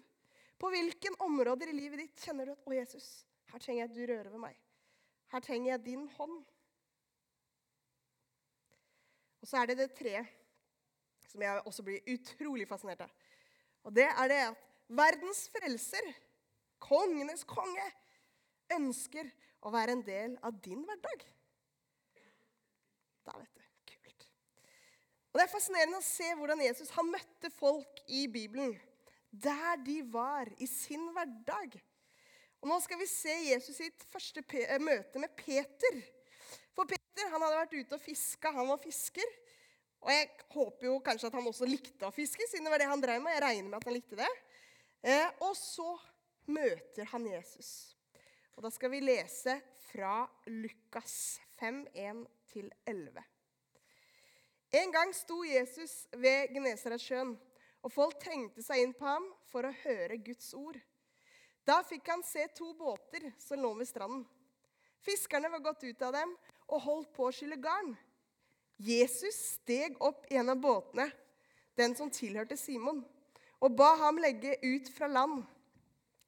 På 0.57 0.71
hvilken 0.71 1.17
områder 1.23 1.69
i 1.69 1.75
livet 1.75 2.01
ditt 2.05 2.23
kjenner 2.23 2.47
du 2.47 2.55
at 2.55 2.63
'Å, 2.65 2.73
Jesus, 2.73 3.25
her 3.51 3.59
trenger 3.59 3.81
jeg 3.83 3.89
at 3.89 3.95
du 3.95 4.05
rører 4.07 4.31
ved 4.31 4.41
meg'. 4.41 4.61
Her 5.27 5.39
trenger 5.43 5.71
jeg 5.71 5.85
din 5.85 6.07
hånd. 6.15 6.45
Og 9.45 9.49
så 9.51 9.59
er 9.61 9.69
det 9.69 9.75
det 9.77 9.91
treet 9.93 10.29
som 11.29 11.43
jeg 11.43 11.61
også 11.69 11.83
blir 11.85 12.07
utrolig 12.09 12.65
fascinert 12.65 13.03
av. 13.05 13.11
Og 13.85 13.93
det 13.93 14.07
er 14.07 14.31
det 14.31 14.39
at 14.47 14.63
verdens 14.97 15.43
frelser, 15.53 16.07
kongenes 16.81 17.43
konge, 17.45 17.85
ønsker 18.73 19.29
å 19.61 19.69
være 19.69 19.93
en 19.93 20.01
del 20.07 20.33
av 20.41 20.57
din 20.65 20.81
hverdag. 20.87 21.27
Da 23.29 23.35
vet 23.37 23.53
du. 23.53 23.61
Kult. 23.93 24.25
Og 25.29 25.37
Det 25.37 25.45
er 25.45 25.53
fascinerende 25.53 26.01
å 26.01 26.07
se 26.09 26.31
hvordan 26.41 26.65
Jesus 26.65 26.89
han 26.97 27.13
møtte 27.13 27.53
folk 27.53 28.01
i 28.09 28.25
Bibelen 28.25 28.73
der 29.29 29.77
de 29.85 29.99
var 30.09 30.49
i 30.57 30.65
sin 30.65 31.05
hverdag. 31.13 31.77
Og 32.63 32.73
Nå 32.73 32.81
skal 32.81 32.97
vi 32.97 33.11
se 33.13 33.37
Jesus 33.51 33.77
sitt 33.77 34.09
første 34.09 34.41
eh, 34.63 34.81
møte 34.81 35.21
med 35.21 35.37
Peter. 35.37 36.01
For 36.75 36.87
Peter 36.89 37.31
han 37.31 37.41
hadde 37.41 37.61
vært 37.61 37.75
ute 37.77 37.97
og 37.97 38.03
fiska. 38.03 38.51
Han 38.55 38.69
var 38.71 38.81
fisker. 38.83 39.35
Og 40.05 40.11
jeg 40.13 40.29
håper 40.53 40.89
jo 40.89 40.97
kanskje 41.05 41.29
at 41.31 41.37
han 41.37 41.47
også 41.49 41.67
likte 41.67 42.05
å 42.05 42.13
fiske, 42.13 42.45
siden 42.45 42.67
det 42.67 42.73
var 42.75 42.83
det 42.83 42.89
han 42.91 43.01
drev 43.01 43.23
med. 43.23 43.33
Jeg 43.37 43.45
regner 43.45 43.69
med 43.71 43.79
at 43.79 43.87
han 43.89 43.95
likte 43.95 44.19
det. 44.19 44.31
Eh, 45.05 45.29
og 45.45 45.55
så 45.57 45.87
møter 46.51 47.09
han 47.09 47.25
Jesus. 47.29 47.71
Og 48.55 48.63
da 48.65 48.71
skal 48.73 48.93
vi 48.93 49.01
lese 49.03 49.57
fra 49.89 50.23
Lukas 50.51 51.39
5, 51.59 51.87
1-11. 51.93 53.23
En 54.75 54.91
gang 54.91 55.13
sto 55.15 55.39
Jesus 55.47 56.03
ved 56.11 56.53
Genesaretsjøen, 56.53 57.35
og 57.85 57.93
folk 57.93 58.17
trengte 58.19 58.63
seg 58.65 58.81
inn 58.83 58.95
på 58.97 59.07
ham 59.07 59.27
for 59.49 59.67
å 59.67 59.75
høre 59.85 60.17
Guds 60.25 60.53
ord. 60.57 60.77
Da 61.65 61.79
fikk 61.85 62.09
han 62.11 62.23
se 62.25 62.45
to 62.57 62.73
båter 62.77 63.31
som 63.41 63.61
lå 63.61 63.71
ved 63.79 63.89
stranden. 63.89 64.25
Fiskerne 65.05 65.51
var 65.53 65.61
gått 65.61 65.83
ut 65.83 66.01
av 66.01 66.15
dem 66.15 66.31
og 66.65 66.81
holdt 66.81 67.11
på 67.13 67.27
å 67.27 67.33
skylle 67.35 67.59
garn. 67.61 67.93
Jesus 68.81 69.37
steg 69.55 69.99
opp 70.03 70.25
i 70.31 70.39
en 70.39 70.49
av 70.51 70.59
båtene, 70.59 71.07
den 71.77 71.93
som 71.95 72.09
tilhørte 72.11 72.57
Simon, 72.57 73.03
og 73.61 73.75
ba 73.77 73.93
ham 74.01 74.17
legge 74.19 74.57
ut 74.63 74.89
fra 74.95 75.07
land. 75.07 75.43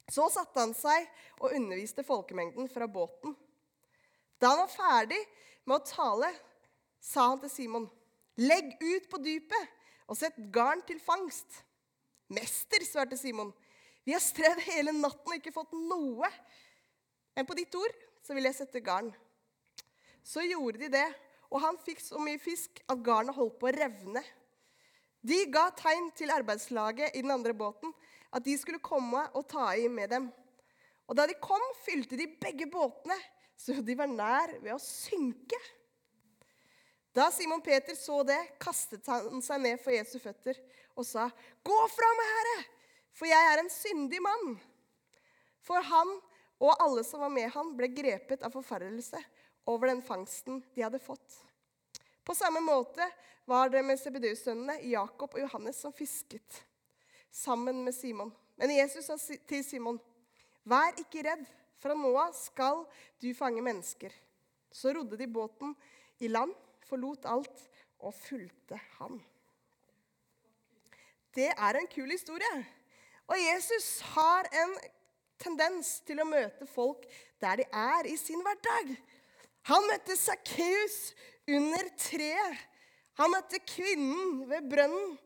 Så 0.08 0.28
satte 0.32 0.62
han 0.62 0.72
seg 0.76 1.08
og 1.40 1.52
underviste 1.52 2.04
folkemengden 2.06 2.70
fra 2.72 2.88
båten. 2.88 3.34
Da 4.40 4.54
han 4.54 4.62
var 4.62 4.72
ferdig 4.72 5.20
med 5.66 5.76
å 5.76 5.84
tale, 5.84 6.30
sa 7.00 7.28
han 7.28 7.40
til 7.42 7.50
Simon, 7.52 7.88
'Legg 8.38 8.76
ut 8.80 9.08
på 9.10 9.18
dypet 9.18 9.70
og 10.06 10.16
sett 10.16 10.36
garn 10.54 10.82
til 10.86 11.00
fangst.' 11.02 11.64
'Mester', 12.30 12.84
svarte 12.86 13.16
Simon, 13.18 13.52
'vi 14.04 14.12
har 14.12 14.22
strevd 14.22 14.60
hele 14.60 14.92
natten 14.92 15.26
og 15.26 15.34
ikke 15.34 15.52
fått 15.52 15.72
noe.' 15.72 16.30
'Men 17.38 17.46
på 17.46 17.54
ditt 17.54 17.74
ord 17.78 17.92
så 18.26 18.34
vil 18.34 18.48
jeg 18.48 18.56
sette 18.58 18.80
garn.' 18.82 19.12
Så 20.26 20.42
gjorde 20.42 20.80
de 20.82 20.88
det, 20.90 21.06
og 21.54 21.62
han 21.62 21.78
fikk 21.78 22.02
så 22.02 22.18
mye 22.18 22.40
fisk 22.42 22.82
at 22.90 22.98
garnet 23.06 23.36
holdt 23.36 23.54
på 23.60 23.68
å 23.70 23.72
revne. 23.76 24.20
De 25.22 25.38
ga 25.46 25.68
tegn 25.78 26.10
til 26.18 26.34
arbeidslaget 26.34 27.14
i 27.14 27.22
den 27.22 27.30
andre 27.30 27.54
båten 27.54 27.94
at 28.34 28.42
de 28.42 28.56
skulle 28.58 28.82
komme 28.82 29.22
og 29.38 29.46
ta 29.48 29.70
i 29.78 29.86
med 29.88 30.10
dem. 30.10 30.26
Og 31.06 31.16
da 31.16 31.28
de 31.30 31.38
kom, 31.40 31.62
fylte 31.86 32.18
de 32.18 32.26
begge 32.42 32.66
båtene, 32.68 33.16
så 33.56 33.78
de 33.86 33.96
var 33.96 34.10
nær 34.10 34.58
ved 34.58 34.74
å 34.74 34.82
synke. 34.82 35.62
Da 37.14 37.30
Simon 37.32 37.62
Peter 37.62 37.94
så 37.96 38.20
det, 38.26 38.40
kastet 38.60 39.06
han 39.08 39.40
seg 39.46 39.62
ned 39.62 39.78
for 39.80 39.94
Jesu 39.94 40.18
føtter 40.18 40.58
og 40.98 41.06
sa, 41.06 41.30
'Gå 41.62 41.78
fra 41.94 42.10
meg, 42.18 42.34
Herre, 42.34 42.58
for 43.14 43.30
jeg 43.30 43.52
er 43.52 43.62
en 43.62 43.70
syndig 43.70 44.20
mann.' 44.26 44.58
For 45.62 45.80
han 45.84 46.18
og 46.58 46.74
alle 46.82 47.04
som 47.06 47.22
var 47.22 47.30
med 47.32 47.50
ham, 47.54 47.74
ble 47.76 47.90
grepet 47.94 48.42
av 48.42 48.54
forferdelse 48.54 49.20
over 49.68 49.90
den 49.92 50.02
fangsten 50.02 50.62
de 50.74 50.82
hadde 50.82 51.00
fått. 51.02 51.38
På 52.24 52.34
samme 52.34 52.60
måte 52.60 53.04
var 53.48 53.70
det 53.72 53.82
med 53.86 54.00
Sebedeus-sønnene 54.00 54.80
Jakob 54.90 55.36
og 55.36 55.40
Johannes 55.40 55.78
som 55.80 55.94
fisket 55.96 56.62
sammen 57.30 57.84
med 57.84 57.94
Simon. 57.94 58.32
Men 58.56 58.74
Jesus 58.74 59.06
sa 59.06 59.16
til 59.46 59.64
Simon, 59.64 60.00
'Vær 60.64 60.98
ikke 60.98 61.22
redd, 61.24 61.46
fra 61.78 61.94
nå 61.94 62.10
av 62.18 62.34
skal 62.34 62.84
du 63.22 63.32
fange 63.34 63.62
mennesker.' 63.62 64.12
Så 64.70 64.92
rodde 64.92 65.16
de 65.16 65.26
båten 65.26 65.76
i 66.20 66.28
land, 66.28 66.52
forlot 66.84 67.24
alt 67.24 67.62
og 68.00 68.14
fulgte 68.14 68.76
ham. 68.98 69.22
Det 71.34 71.48
er 71.48 71.78
en 71.78 71.86
kul 71.86 72.10
historie. 72.10 72.66
Og 73.28 73.36
Jesus 73.36 74.00
har 74.00 74.48
en 74.52 74.76
tendens 75.40 75.98
til 76.06 76.20
å 76.22 76.28
møte 76.28 76.66
folk 76.70 77.06
der 77.42 77.62
de 77.62 77.66
er 77.70 78.08
i 78.10 78.16
sin 78.20 78.42
hverdag. 78.44 78.94
Han 79.70 79.86
møtte 79.90 80.16
Sakkeus 80.16 80.98
under 81.48 81.90
treet. 82.00 82.64
Han 83.18 83.32
møtte 83.34 83.58
kvinnen 83.66 84.44
ved 84.50 84.68
brønnen. 84.70 85.16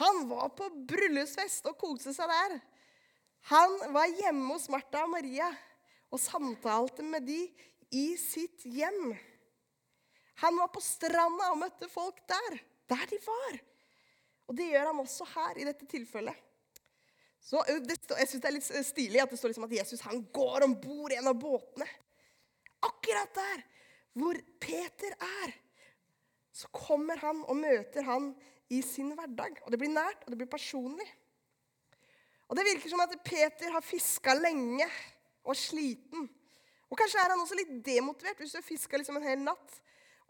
Han 0.00 0.24
var 0.30 0.50
på 0.56 0.68
bryllupsfest 0.88 1.66
og 1.70 1.78
koste 1.78 2.14
seg 2.14 2.30
der. 2.30 2.56
Han 3.50 3.76
var 3.94 4.10
hjemme 4.20 4.52
hos 4.52 4.68
Martha 4.72 5.04
og 5.04 5.12
Maria 5.14 5.48
og 6.10 6.20
samtalte 6.20 7.04
med 7.06 7.26
de 7.28 7.40
i 7.94 8.06
sitt 8.20 8.64
hjem. 8.66 9.14
Han 10.42 10.56
var 10.56 10.70
på 10.72 10.82
stranda 10.84 11.50
og 11.52 11.60
møtte 11.60 11.88
folk 11.92 12.20
der, 12.30 12.60
der 12.90 13.02
de 13.10 13.18
var. 13.24 13.58
Og 14.48 14.56
det 14.58 14.70
gjør 14.72 14.90
han 14.90 15.02
også 15.02 15.26
her 15.34 15.60
i 15.60 15.66
dette 15.68 15.86
tilfellet. 15.90 16.36
Så 17.40 17.62
det, 17.66 17.96
Jeg 18.18 18.28
syns 18.28 18.42
det 18.42 18.48
er 18.48 18.56
litt 18.56 18.68
stilig 18.86 19.22
at 19.22 19.32
det 19.32 19.38
står 19.40 19.52
liksom 19.52 19.66
at 19.66 19.74
Jesus 19.74 20.04
han 20.04 20.22
går 20.34 20.66
om 20.66 20.76
bord 20.80 21.12
i 21.12 21.18
en 21.18 21.30
av 21.32 21.38
båtene. 21.40 21.88
Akkurat 22.84 23.32
der 23.36 23.64
hvor 24.20 24.36
Peter 24.60 25.14
er, 25.14 25.52
så 26.52 26.68
kommer 26.74 27.20
han 27.22 27.44
og 27.46 27.56
møter 27.56 28.04
han 28.04 28.32
i 28.70 28.80
sin 28.84 29.12
hverdag. 29.16 29.60
Og 29.64 29.72
det 29.72 29.78
blir 29.80 29.92
nært, 29.92 30.24
og 30.24 30.32
det 30.32 30.40
blir 30.40 30.50
personlig. 30.50 31.06
Og 32.50 32.56
Det 32.58 32.66
virker 32.66 32.90
som 32.90 33.00
at 33.04 33.14
Peter 33.24 33.70
har 33.70 33.84
fiska 33.86 34.34
lenge 34.34 34.86
og 35.46 35.54
sliten. 35.56 36.26
Og 36.90 36.98
Kanskje 36.98 37.22
er 37.22 37.30
han 37.30 37.40
også 37.40 37.58
litt 37.58 37.76
demotivert 37.86 38.42
hvis 38.42 38.56
du 38.56 38.58
har 38.58 38.66
fiska 38.66 38.98
liksom 38.98 39.20
en 39.20 39.28
hel 39.28 39.38
natt 39.44 39.78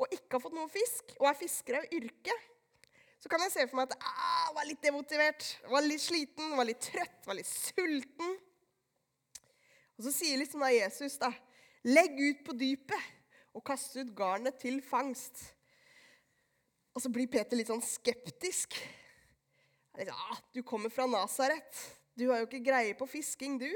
og 0.00 0.12
ikke 0.14 0.36
har 0.36 0.42
fått 0.44 0.56
noe 0.56 0.70
fisk, 0.72 1.12
og 1.18 1.26
er 1.28 1.36
fisker 1.36 1.76
av 1.76 1.90
yrke. 1.92 2.34
Så 3.20 3.28
kan 3.28 3.42
jeg 3.44 3.52
se 3.52 3.66
for 3.68 3.76
meg 3.76 3.90
at 3.90 3.98
jeg 3.98 4.12
ah, 4.24 4.50
var 4.56 4.68
litt 4.68 4.80
demotivert, 4.80 5.44
var 5.68 5.84
litt 5.84 6.00
sliten, 6.00 6.54
var 6.56 6.68
litt 6.68 6.80
trøtt, 6.80 7.18
var 7.28 7.36
litt 7.36 7.48
sulten. 7.48 8.36
Og 9.98 10.06
så 10.06 10.12
sier 10.16 10.40
liksom 10.40 10.64
da 10.64 10.70
Jesus 10.72 11.18
da, 11.20 11.28
legg 11.84 12.16
ut 12.16 12.40
på 12.46 12.56
dypet 12.56 13.10
og 13.52 13.64
kaste 13.66 14.00
ut 14.00 14.14
garnet 14.16 14.56
til 14.62 14.80
fangst. 14.84 15.42
Og 16.96 17.04
så 17.04 17.12
blir 17.12 17.28
Peter 17.30 17.60
litt 17.60 17.68
sånn 17.68 17.84
skeptisk. 17.84 18.78
Litt, 19.98 20.08
ah, 20.08 20.40
du 20.56 20.62
kommer 20.64 20.92
fra 20.92 21.04
Nasaret. 21.10 21.84
Du 22.16 22.30
har 22.30 22.40
jo 22.40 22.48
ikke 22.48 22.64
greie 22.64 22.96
på 22.96 23.08
fisking, 23.10 23.60
du. 23.60 23.68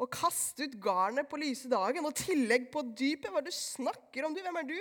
Å 0.00 0.08
kaste 0.12 0.64
ut 0.64 0.80
garnet 0.80 1.28
på 1.28 1.40
lyse 1.40 1.68
dagen 1.72 2.08
og 2.08 2.16
tillegg 2.16 2.70
på 2.72 2.82
dypet. 2.96 3.28
Hva 3.28 3.40
er 3.40 3.46
det 3.46 3.52
du 3.52 3.60
snakker 3.60 4.26
om, 4.26 4.32
du? 4.36 4.40
Hvem 4.44 4.60
er 4.60 4.68
du? 4.72 4.80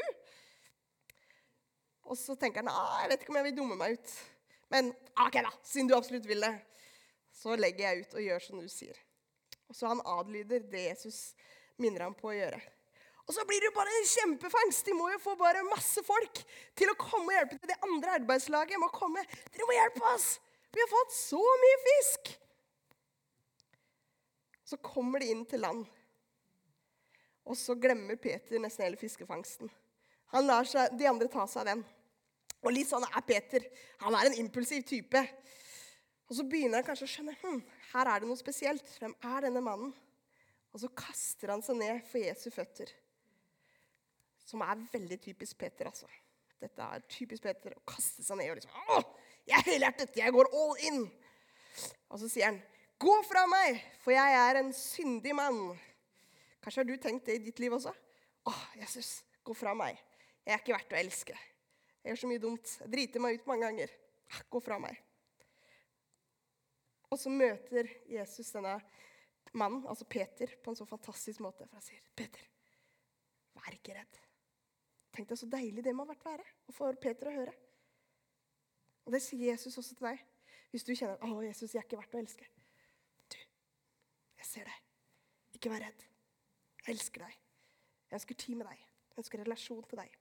Og 2.06 2.18
så 2.20 2.36
tenker 2.38 2.62
han 2.62 2.72
ah, 2.72 3.02
jeg 3.04 3.12
vet 3.12 3.26
ikke 3.26 3.34
om 3.34 3.40
jeg 3.42 3.48
vil 3.50 3.58
dumme 3.58 3.80
meg 3.80 3.98
ut. 3.98 4.14
Men 4.74 4.94
ok 5.26 5.40
da, 5.46 5.52
siden 5.66 5.90
du 5.90 5.96
absolutt 5.98 6.28
vil 6.30 6.46
det, 6.46 6.54
så 7.36 7.58
legger 7.60 7.90
jeg 7.90 8.06
ut 8.06 8.16
og 8.16 8.26
gjør 8.26 8.46
som 8.46 8.62
du 8.62 8.70
sier. 8.72 8.98
Og 9.70 9.78
så 9.78 9.90
han 9.90 10.02
adlyder 10.06 10.66
det 10.70 10.88
Jesus 10.92 11.20
minner 11.82 12.06
ham 12.06 12.16
på 12.18 12.30
å 12.32 12.38
gjøre. 12.38 12.62
Og 13.26 13.34
så 13.34 13.46
blir 13.50 13.62
det 13.62 13.72
jo 13.72 13.76
bare 13.76 13.94
en 13.98 14.10
kjempefangst. 14.10 14.86
De 14.86 14.94
må 14.94 15.10
jo 15.10 15.22
få 15.22 15.34
bare 15.40 15.66
masse 15.66 16.02
folk 16.06 16.42
til 16.78 16.92
å 16.92 16.98
komme 17.00 17.32
og 17.32 17.38
hjelpe 17.40 17.58
til. 17.58 17.72
Det 17.72 17.88
andre 17.88 18.18
arbeidslaget 18.20 18.82
må 18.82 18.92
komme. 18.94 19.24
Dere 19.50 19.66
må 19.66 19.78
hjelpe 19.78 20.06
oss! 20.14 20.36
Vi 20.76 20.84
har 20.84 20.92
fått 20.92 21.16
så 21.16 21.40
mye 21.40 21.80
fisk! 21.88 22.34
Så 24.66 24.78
kommer 24.84 25.24
de 25.24 25.32
inn 25.34 25.46
til 25.50 25.64
land. 25.66 25.86
Og 27.46 27.58
så 27.58 27.78
glemmer 27.78 28.18
Peter 28.22 28.62
nesten 28.62 28.86
hele 28.86 29.00
fiskefangsten. 29.00 29.72
Han 30.34 30.46
lar 30.50 30.68
seg, 30.70 30.94
de 30.98 31.10
andre 31.10 31.30
ta 31.32 31.46
seg 31.50 31.64
av 31.64 31.70
den. 31.72 31.84
Og 32.66 32.74
litt 32.74 32.90
sånn 32.90 33.06
er 33.06 33.26
Peter. 33.26 33.66
Han 34.02 34.18
er 34.18 34.30
en 34.30 34.40
impulsiv 34.42 34.84
type. 34.90 35.22
Og 36.26 36.38
så 36.40 36.46
begynner 36.50 36.82
han 36.82 36.88
kanskje 36.88 37.06
å 37.06 37.12
skjønne 37.12 37.36
hm, 37.44 37.62
her 37.94 38.10
er 38.10 38.22
det 38.22 38.30
noe 38.30 38.40
spesielt. 38.40 38.88
Hvem 39.00 39.14
er 39.30 39.46
denne 39.46 39.62
mannen? 39.64 39.94
Og 40.74 40.82
så 40.82 40.90
kaster 40.98 41.54
han 41.54 41.64
seg 41.64 41.78
ned 41.80 42.02
for 42.10 42.20
Jesu 42.20 42.50
føtter. 42.52 42.90
Som 44.46 44.66
er 44.66 44.82
veldig 44.92 45.20
typisk 45.22 45.58
Peter, 45.62 45.88
altså. 45.88 46.10
Dette 46.60 46.82
er 46.82 47.06
typisk 47.12 47.46
Peter 47.46 47.76
å 47.78 47.84
kaste 47.88 48.24
seg 48.26 48.40
ned 48.40 48.50
og 48.52 48.58
liksom 48.58 48.92
Å, 48.96 49.00
jeg 49.46 49.60
er 49.60 49.68
helhjertet! 49.70 50.18
Jeg 50.18 50.34
går 50.34 50.50
all 50.56 50.82
in! 50.90 51.04
Og 52.10 52.22
så 52.22 52.30
sier 52.32 52.50
han, 52.50 52.62
'Gå 52.96 53.16
fra 53.28 53.44
meg, 53.52 53.82
for 54.00 54.16
jeg 54.16 54.38
er 54.40 54.62
en 54.62 54.72
syndig 54.74 55.36
mann.' 55.36 55.76
Kanskje 56.64 56.82
har 56.82 56.88
du 56.88 56.96
tenkt 56.98 57.28
det 57.28 57.36
i 57.36 57.44
ditt 57.44 57.60
liv 57.60 57.76
også? 57.76 57.92
Å, 58.48 58.54
Jesus, 58.80 59.20
gå 59.46 59.54
fra 59.54 59.76
meg. 59.78 60.00
Jeg 60.46 60.56
er 60.56 60.64
ikke 60.64 60.74
verdt 60.74 60.96
å 60.96 60.98
elske. 60.98 61.36
Jeg 62.06 62.14
gjør 62.14 62.20
så 62.22 62.28
mye 62.30 62.42
dumt. 62.42 62.72
Jeg 62.84 62.92
driter 62.94 63.22
meg 63.24 63.40
ut 63.40 63.48
mange 63.50 63.66
ganger. 63.66 63.94
Gå 64.54 64.60
fra 64.62 64.76
meg. 64.78 65.00
Og 67.10 67.18
så 67.18 67.32
møter 67.34 67.90
Jesus 68.06 68.52
denne 68.54 68.76
mannen, 69.58 69.88
altså 69.90 70.06
Peter, 70.06 70.54
på 70.62 70.70
en 70.70 70.78
så 70.78 70.86
fantastisk 70.86 71.42
måte. 71.42 71.66
For 71.66 71.80
han 71.80 71.82
sier, 71.82 72.04
'Peter, 72.14 72.46
vær 73.58 73.74
ikke 73.74 73.96
redd.' 73.98 74.22
Tenk 75.16 75.30
deg 75.30 75.40
så 75.40 75.50
deilig 75.50 75.84
det 75.84 75.96
må 75.96 76.06
ha 76.06 76.12
vært 76.12 76.26
være 76.28 76.46
å 76.70 76.76
få 76.76 76.92
Peter 77.02 77.32
å 77.32 77.36
høre. 77.40 77.54
Og 79.06 79.16
det 79.16 79.22
sier 79.24 79.54
Jesus 79.54 79.78
også 79.78 79.96
til 79.96 80.10
deg. 80.12 80.22
Hvis 80.70 80.86
du 80.86 80.94
kjenner 80.94 81.18
'Å, 81.18 81.42
Jesus, 81.48 81.74
jeg 81.74 81.82
er 81.82 81.88
ikke 81.88 81.98
verdt 82.04 82.20
å 82.20 82.22
elske'. 82.22 82.52
Du, 83.34 83.38
jeg 84.38 84.46
ser 84.46 84.70
deg. 84.70 84.84
Ikke 85.58 85.74
vær 85.74 85.82
redd. 85.88 86.06
Jeg 86.86 86.94
elsker 86.94 87.26
deg. 87.26 87.34
Jeg 88.12 88.20
ønsker 88.20 88.36
tid 88.36 88.56
med 88.56 88.68
deg. 88.68 88.78
Jeg 89.10 89.18
ønsker 89.24 89.42
relasjon 89.42 89.84
til 89.90 89.98
deg. 89.98 90.20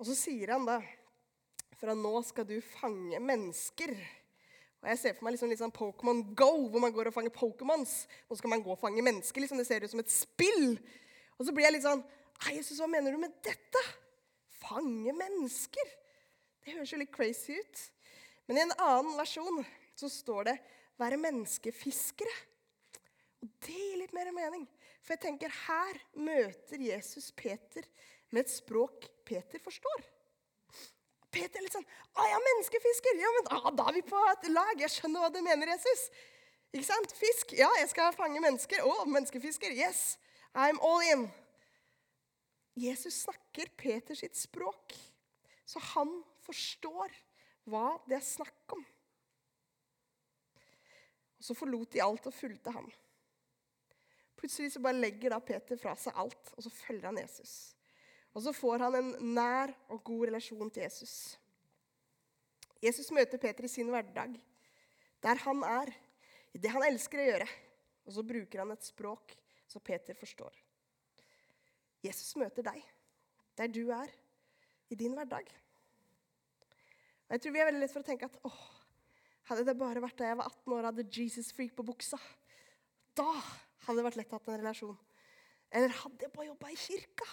Og 0.00 0.08
så 0.08 0.16
sier 0.18 0.54
han 0.54 0.66
da 0.68 0.80
Fra 1.80 1.94
nå 1.98 2.14
skal 2.22 2.46
du 2.46 2.58
fange 2.62 3.18
mennesker. 3.18 3.94
Og 4.82 4.88
Jeg 4.90 4.98
ser 4.98 5.14
for 5.14 5.26
meg 5.26 5.36
liksom 5.36 5.54
sånn 5.58 5.74
Pokémon 5.74 6.20
Go, 6.38 6.68
hvor 6.70 6.82
man 6.82 6.94
går 6.94 7.10
og 7.10 7.16
fanger 7.16 7.34
Pokémons. 7.34 7.94
Nå 8.30 8.38
skal 8.38 8.50
man 8.50 8.62
gå 8.62 8.70
og 8.74 8.80
fange 8.80 9.02
mennesker. 9.02 9.42
liksom 9.42 9.58
Det 9.58 9.66
ser 9.66 9.82
ut 9.84 9.90
som 9.90 10.02
et 10.02 10.10
spill. 10.10 10.76
Og 11.38 11.46
så 11.46 11.54
blir 11.54 11.68
jeg 11.68 11.76
litt 11.78 11.86
sånn 11.86 12.04
Nei, 12.42 12.56
Jesus, 12.56 12.80
hva 12.82 12.88
mener 12.90 13.14
du 13.14 13.20
med 13.22 13.34
dette? 13.46 13.82
Fange 14.62 15.12
mennesker? 15.14 15.90
Det 16.62 16.74
høres 16.74 16.90
jo 16.90 16.98
litt 16.98 17.12
crazy 17.14 17.54
ut. 17.58 17.82
Men 18.48 18.58
i 18.58 18.64
en 18.64 18.74
annen 18.82 19.14
versjon 19.18 19.62
så 19.98 20.10
står 20.10 20.48
det 20.50 20.56
'være 20.98 21.18
menneskefiskere'. 21.22 22.38
Og 23.42 23.48
det 23.62 23.74
gir 23.74 23.98
litt 23.98 24.14
mer 24.14 24.30
mening. 24.34 24.66
For 25.02 25.14
jeg 25.14 25.22
tenker 25.22 25.54
her 25.66 25.98
møter 26.14 26.78
Jesus 26.78 27.30
Peter 27.30 27.86
med 28.32 28.44
et 28.44 28.52
språk 28.52 29.06
Peter 29.28 29.60
forstår. 29.62 30.02
Peter 31.32 31.60
er 31.60 31.64
litt 31.64 31.76
sånn 31.76 31.86
'Å 31.86 32.26
ja, 32.28 32.38
menneskefisker! 32.48 33.16
Ja, 33.20 33.30
men 33.36 33.46
da, 33.48 33.70
da 33.70 33.88
er 33.88 33.96
vi 33.96 34.02
på 34.04 34.20
et 34.32 34.48
lag. 34.52 34.74
Jeg 34.80 34.92
skjønner 34.92 35.24
hva 35.24 35.32
du 35.32 35.40
mener, 35.40 35.72
Jesus.' 35.72 36.10
Ikke 36.72 36.88
sant? 36.88 37.12
Fisk. 37.12 37.52
Ja, 37.52 37.68
jeg 37.76 37.90
skal 37.92 38.14
fange 38.16 38.40
mennesker. 38.40 38.80
Å, 38.80 39.04
menneskefisker. 39.04 39.74
Yes. 39.76 40.16
I'm 40.56 40.80
all 40.80 41.04
in. 41.04 41.26
Jesus 42.74 43.22
snakker 43.26 43.68
Peter 43.76 44.16
sitt 44.16 44.36
språk, 44.36 44.94
så 45.68 45.80
han 45.92 46.14
forstår 46.46 47.12
hva 47.68 47.98
det 48.08 48.16
er 48.16 48.24
snakk 48.24 48.72
om. 48.72 48.80
Og 51.36 51.44
Så 51.44 51.56
forlot 51.58 51.92
de 51.92 52.00
alt 52.00 52.26
og 52.30 52.34
fulgte 52.34 52.72
ham. 52.72 52.88
Plutselig 54.40 54.72
så 54.72 54.80
bare 54.80 54.96
legger 54.96 55.34
da 55.34 55.40
Peter 55.44 55.76
fra 55.76 55.92
seg 55.98 56.16
alt, 56.16 56.54
og 56.56 56.64
så 56.64 56.72
følger 56.72 57.10
han 57.10 57.20
Jesus. 57.20 57.74
Og 58.32 58.44
så 58.44 58.54
får 58.56 58.86
han 58.86 58.96
en 58.96 59.10
nær 59.36 59.74
og 59.92 60.00
god 60.04 60.26
relasjon 60.30 60.70
til 60.72 60.86
Jesus. 60.86 61.16
Jesus 62.82 63.12
møter 63.14 63.38
Peter 63.38 63.68
i 63.68 63.70
sin 63.70 63.90
hverdag, 63.92 64.34
der 65.22 65.42
han 65.44 65.62
er, 65.68 65.92
i 66.52 66.58
det 66.58 66.72
han 66.72 66.84
elsker 66.86 67.20
å 67.20 67.28
gjøre. 67.28 67.48
Og 68.08 68.16
så 68.16 68.24
bruker 68.26 68.64
han 68.64 68.72
et 68.74 68.88
språk 68.88 69.36
så 69.72 69.80
Peter 69.80 70.16
forstår. 70.18 70.52
Jesus 72.02 72.34
møter 72.36 72.66
deg 72.66 72.82
der 73.56 73.70
du 73.72 73.84
er, 73.94 74.10
i 74.92 74.96
din 74.96 75.14
hverdag. 75.16 75.46
Jeg 77.32 77.40
tror 77.40 77.52
vi 77.54 77.60
er 77.62 77.68
veldig 77.68 77.80
lett 77.80 77.92
for 77.94 78.04
å 78.04 78.06
tenke 78.06 78.28
at 78.28 78.34
åh, 78.44 78.58
hadde 79.48 79.64
det 79.64 79.74
bare 79.80 80.02
vært 80.04 80.18
da 80.20 80.28
jeg 80.28 80.38
var 80.40 80.50
18 80.50 80.74
år 80.74 80.80
og 80.80 80.88
hadde 80.90 81.04
Jesus 81.16 81.48
Freak 81.56 81.72
på 81.76 81.86
buksa, 81.86 82.18
da 83.16 83.28
hadde 83.86 83.96
det 83.98 84.04
vært 84.04 84.18
lett 84.20 84.34
å 84.34 84.40
ha 84.40 84.52
en 84.52 84.60
relasjon. 84.60 84.98
Eller 85.72 85.96
hadde 86.02 86.26
jeg 86.26 86.34
bare 86.34 86.48
jobba 86.50 86.72
i 86.72 86.76
kirka, 86.80 87.28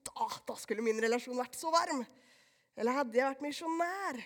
da, 0.00 0.28
da 0.48 0.56
skulle 0.58 0.84
min 0.84 1.00
relasjon 1.02 1.38
vært 1.38 1.58
så 1.58 1.72
varm. 1.72 2.04
Eller 2.78 2.96
hadde 2.96 3.18
jeg 3.18 3.28
vært 3.28 3.44
misjonær? 3.44 4.20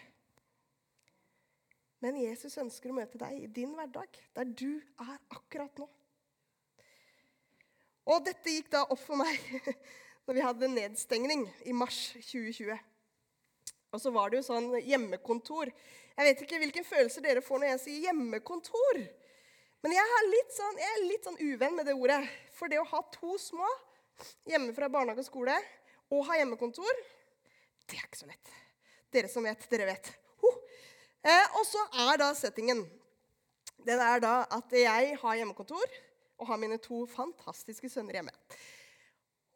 Men 2.05 2.18
Jesus 2.20 2.59
ønsker 2.61 2.92
å 2.92 2.96
møte 2.98 3.18
deg 3.18 3.38
i 3.40 3.50
din 3.50 3.72
hverdag, 3.74 4.18
der 4.37 4.50
du 4.50 4.76
er 5.02 5.16
akkurat 5.33 5.81
nå. 5.81 5.88
Og 8.07 8.22
dette 8.26 8.52
gikk 8.52 8.68
da 8.70 8.85
opp 8.85 9.00
for 9.02 9.18
meg 9.18 9.40
når 10.26 10.37
vi 10.37 10.44
hadde 10.44 10.70
nedstengning 10.70 11.46
i 11.66 11.74
mars 11.74 12.12
2020. 12.20 12.76
Og 13.94 14.02
så 14.02 14.12
var 14.14 14.31
det 14.31 14.40
jo 14.40 14.48
sånn 14.50 14.68
hjemmekontor. 14.85 15.70
Jeg 16.16 16.29
vet 16.29 16.42
ikke 16.44 16.61
hvilken 16.62 16.87
følelse 16.87 17.22
dere 17.24 17.42
får 17.44 17.62
når 17.62 17.72
jeg 17.72 17.83
sier 17.83 18.09
hjemmekontor. 18.09 19.00
Men 19.85 19.94
jeg 19.96 20.14
er 20.18 20.29
litt 20.31 20.55
sånn, 20.55 20.79
jeg 20.83 20.92
er 20.92 21.05
litt 21.07 21.26
sånn 21.26 21.42
uvenn 21.42 21.76
med 21.79 21.88
det 21.88 21.96
ordet. 21.96 22.22
For 22.55 22.70
det 22.70 22.81
å 22.83 22.88
ha 22.90 23.02
to 23.14 23.37
små 23.40 23.66
hjemme 24.48 24.74
fra 24.76 24.90
barnehage 24.92 25.24
og 25.24 25.29
skole 25.29 25.57
og 26.12 26.24
ha 26.29 26.38
hjemmekontor, 26.38 27.02
det 27.87 27.98
er 27.98 28.07
ikke 28.07 28.20
så 28.20 28.29
lett. 28.31 28.55
Dere 29.14 29.31
som 29.31 29.46
vet, 29.46 29.66
dere 29.70 29.88
vet. 29.88 30.11
Huh. 30.42 30.57
Eh, 31.26 31.59
og 31.59 31.66
så 31.66 31.83
er 32.07 32.20
da 32.20 32.31
settingen 32.37 32.85
Den 33.87 34.00
er 34.02 34.20
da 34.22 34.35
at 34.50 34.72
jeg 34.74 35.14
har 35.20 35.37
hjemmekontor 35.38 35.85
og 36.37 36.48
har 36.48 36.59
mine 36.59 36.79
to 36.83 37.05
fantastiske 37.09 37.88
sønner 37.90 38.18
hjemme. 38.18 38.35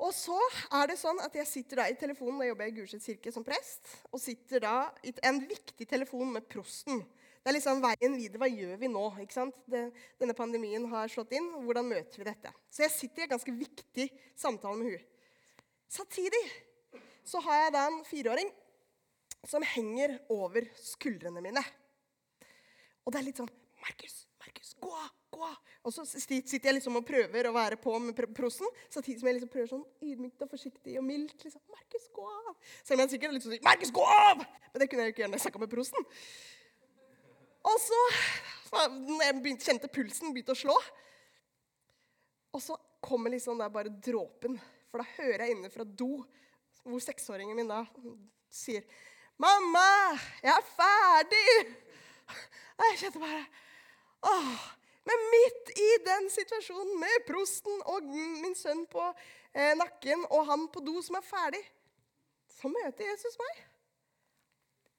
Og 0.01 0.15
så 0.17 0.37
er 0.79 0.89
det 0.89 0.97
sånn 1.01 1.19
at 1.21 1.35
Jeg 1.37 1.49
sitter 1.49 1.83
da 1.83 1.89
i 1.91 1.97
telefonen, 1.99 2.39
da 2.41 2.49
jobber 2.49 2.69
jeg 2.69 2.73
i 2.73 2.77
Gulset 2.79 3.05
kirke 3.05 3.33
som 3.35 3.45
prest, 3.45 3.83
og 4.09 4.23
sitter 4.23 4.63
da 4.65 4.77
i 5.05 5.13
en 5.29 5.43
viktig 5.51 5.87
telefon 5.89 6.31
med 6.37 6.47
prosten. 6.49 7.03
Det 7.41 7.49
er 7.49 7.57
liksom 7.57 7.81
veien 7.81 8.17
videre. 8.19 8.41
Hva 8.43 8.49
gjør 8.53 8.81
vi 8.83 8.89
nå? 8.93 9.05
ikke 9.23 9.37
sant? 9.37 9.61
Det, 9.71 9.87
denne 10.21 10.37
pandemien 10.37 10.85
har 10.93 11.09
slått 11.13 11.33
inn. 11.37 11.47
Hvordan 11.65 11.89
møter 11.89 12.21
vi 12.21 12.29
dette? 12.29 12.53
Så 12.69 12.85
jeg 12.85 12.93
sitter 12.97 13.23
i 13.23 13.29
en 13.29 13.33
ganske 13.35 13.55
viktig 13.57 14.09
samtale 14.39 14.77
med 14.77 14.93
hun. 14.93 15.07
Samtidig 15.91 16.43
så 17.27 17.41
har 17.47 17.65
jeg 17.65 17.73
da 17.75 17.87
en 17.89 18.03
fireåring 18.07 18.51
som 19.49 19.65
henger 19.65 20.19
over 20.29 20.69
skuldrene 20.77 21.41
mine. 21.41 21.63
Og 23.07 23.13
det 23.13 23.21
er 23.21 23.27
litt 23.31 23.41
sånn 23.41 23.51
Markus, 23.81 24.27
Markus, 24.43 24.75
gå 24.77 24.93
av! 24.93 25.09
Gå 25.31 25.41
av! 25.47 25.57
Og 25.89 25.95
så 25.95 26.05
sitter 26.05 26.69
jeg 26.69 26.77
liksom 26.77 26.99
og 27.01 27.07
prøver 27.09 27.49
å 27.49 27.55
være 27.55 27.79
på 27.81 27.95
med 28.03 28.19
prosen, 28.37 28.69
samtidig 28.93 29.23
som 29.23 29.31
jeg 29.31 29.39
liksom 29.39 29.53
prøver 29.53 29.71
sånn 29.71 29.87
ydmykt 30.05 30.45
og 30.45 30.51
forsiktig 30.53 30.99
og 31.01 31.07
mildt. 31.07 31.39
liksom, 31.47 31.63
Markus, 31.73 32.09
gå 32.13 32.27
av! 32.29 32.55
Selv 32.83 32.99
om 32.99 33.05
jeg 33.07 33.15
sikkert 33.15 33.31
er 33.31 33.37
litt 33.39 33.47
sånn 33.47 33.65
Markus, 33.65 33.93
gå 33.97 34.05
av! 34.05 34.45
Men 34.45 34.83
det 34.83 34.91
kunne 34.91 35.07
jeg 35.07 35.11
jo 35.11 35.15
ikke 35.15 35.25
gjøre 35.25 35.33
når 35.33 35.41
jeg 35.41 35.47
snakka 35.47 35.63
med 35.65 35.73
prosten. 35.73 36.11
Og 37.67 37.77
så, 37.83 38.01
jeg 39.21 39.57
kjente 39.61 39.91
pulsen 39.93 40.33
begynte 40.33 40.55
å 40.55 40.59
slå 40.59 40.77
Og 42.55 42.63
så 42.63 42.77
kommer 43.05 43.33
liksom 43.35 43.59
der 43.61 43.73
bare 43.73 43.93
dråpen. 43.93 44.57
For 44.91 45.03
da 45.03 45.17
hører 45.19 45.45
jeg 45.45 45.57
inne 45.57 45.71
fra 45.73 45.85
do 45.85 46.21
hvor 46.81 47.03
seksåringen 47.05 47.59
min 47.59 47.69
da 47.69 47.85
sier 48.51 48.83
'Mamma, 49.41 50.17
jeg 50.43 50.53
er 50.53 50.67
ferdig!' 50.77 51.77
Og 52.79 52.85
jeg 52.89 52.99
kjente 53.05 53.21
bare 53.21 53.45
Åh. 54.23 54.61
Men 55.09 55.23
midt 55.33 55.71
i 55.81 55.91
den 56.05 56.29
situasjonen 56.31 56.99
med 57.01 57.25
prosten 57.29 57.83
og 57.89 58.05
min 58.05 58.55
sønn 58.55 58.83
på 58.91 59.01
eh, 59.55 59.73
nakken 59.79 60.27
og 60.29 60.45
han 60.51 60.67
på 60.73 60.83
do 60.85 61.01
som 61.03 61.17
er 61.17 61.25
ferdig, 61.25 61.63
så 62.53 62.69
møter 62.69 63.09
Jesus 63.09 63.39
meg. 63.41 63.63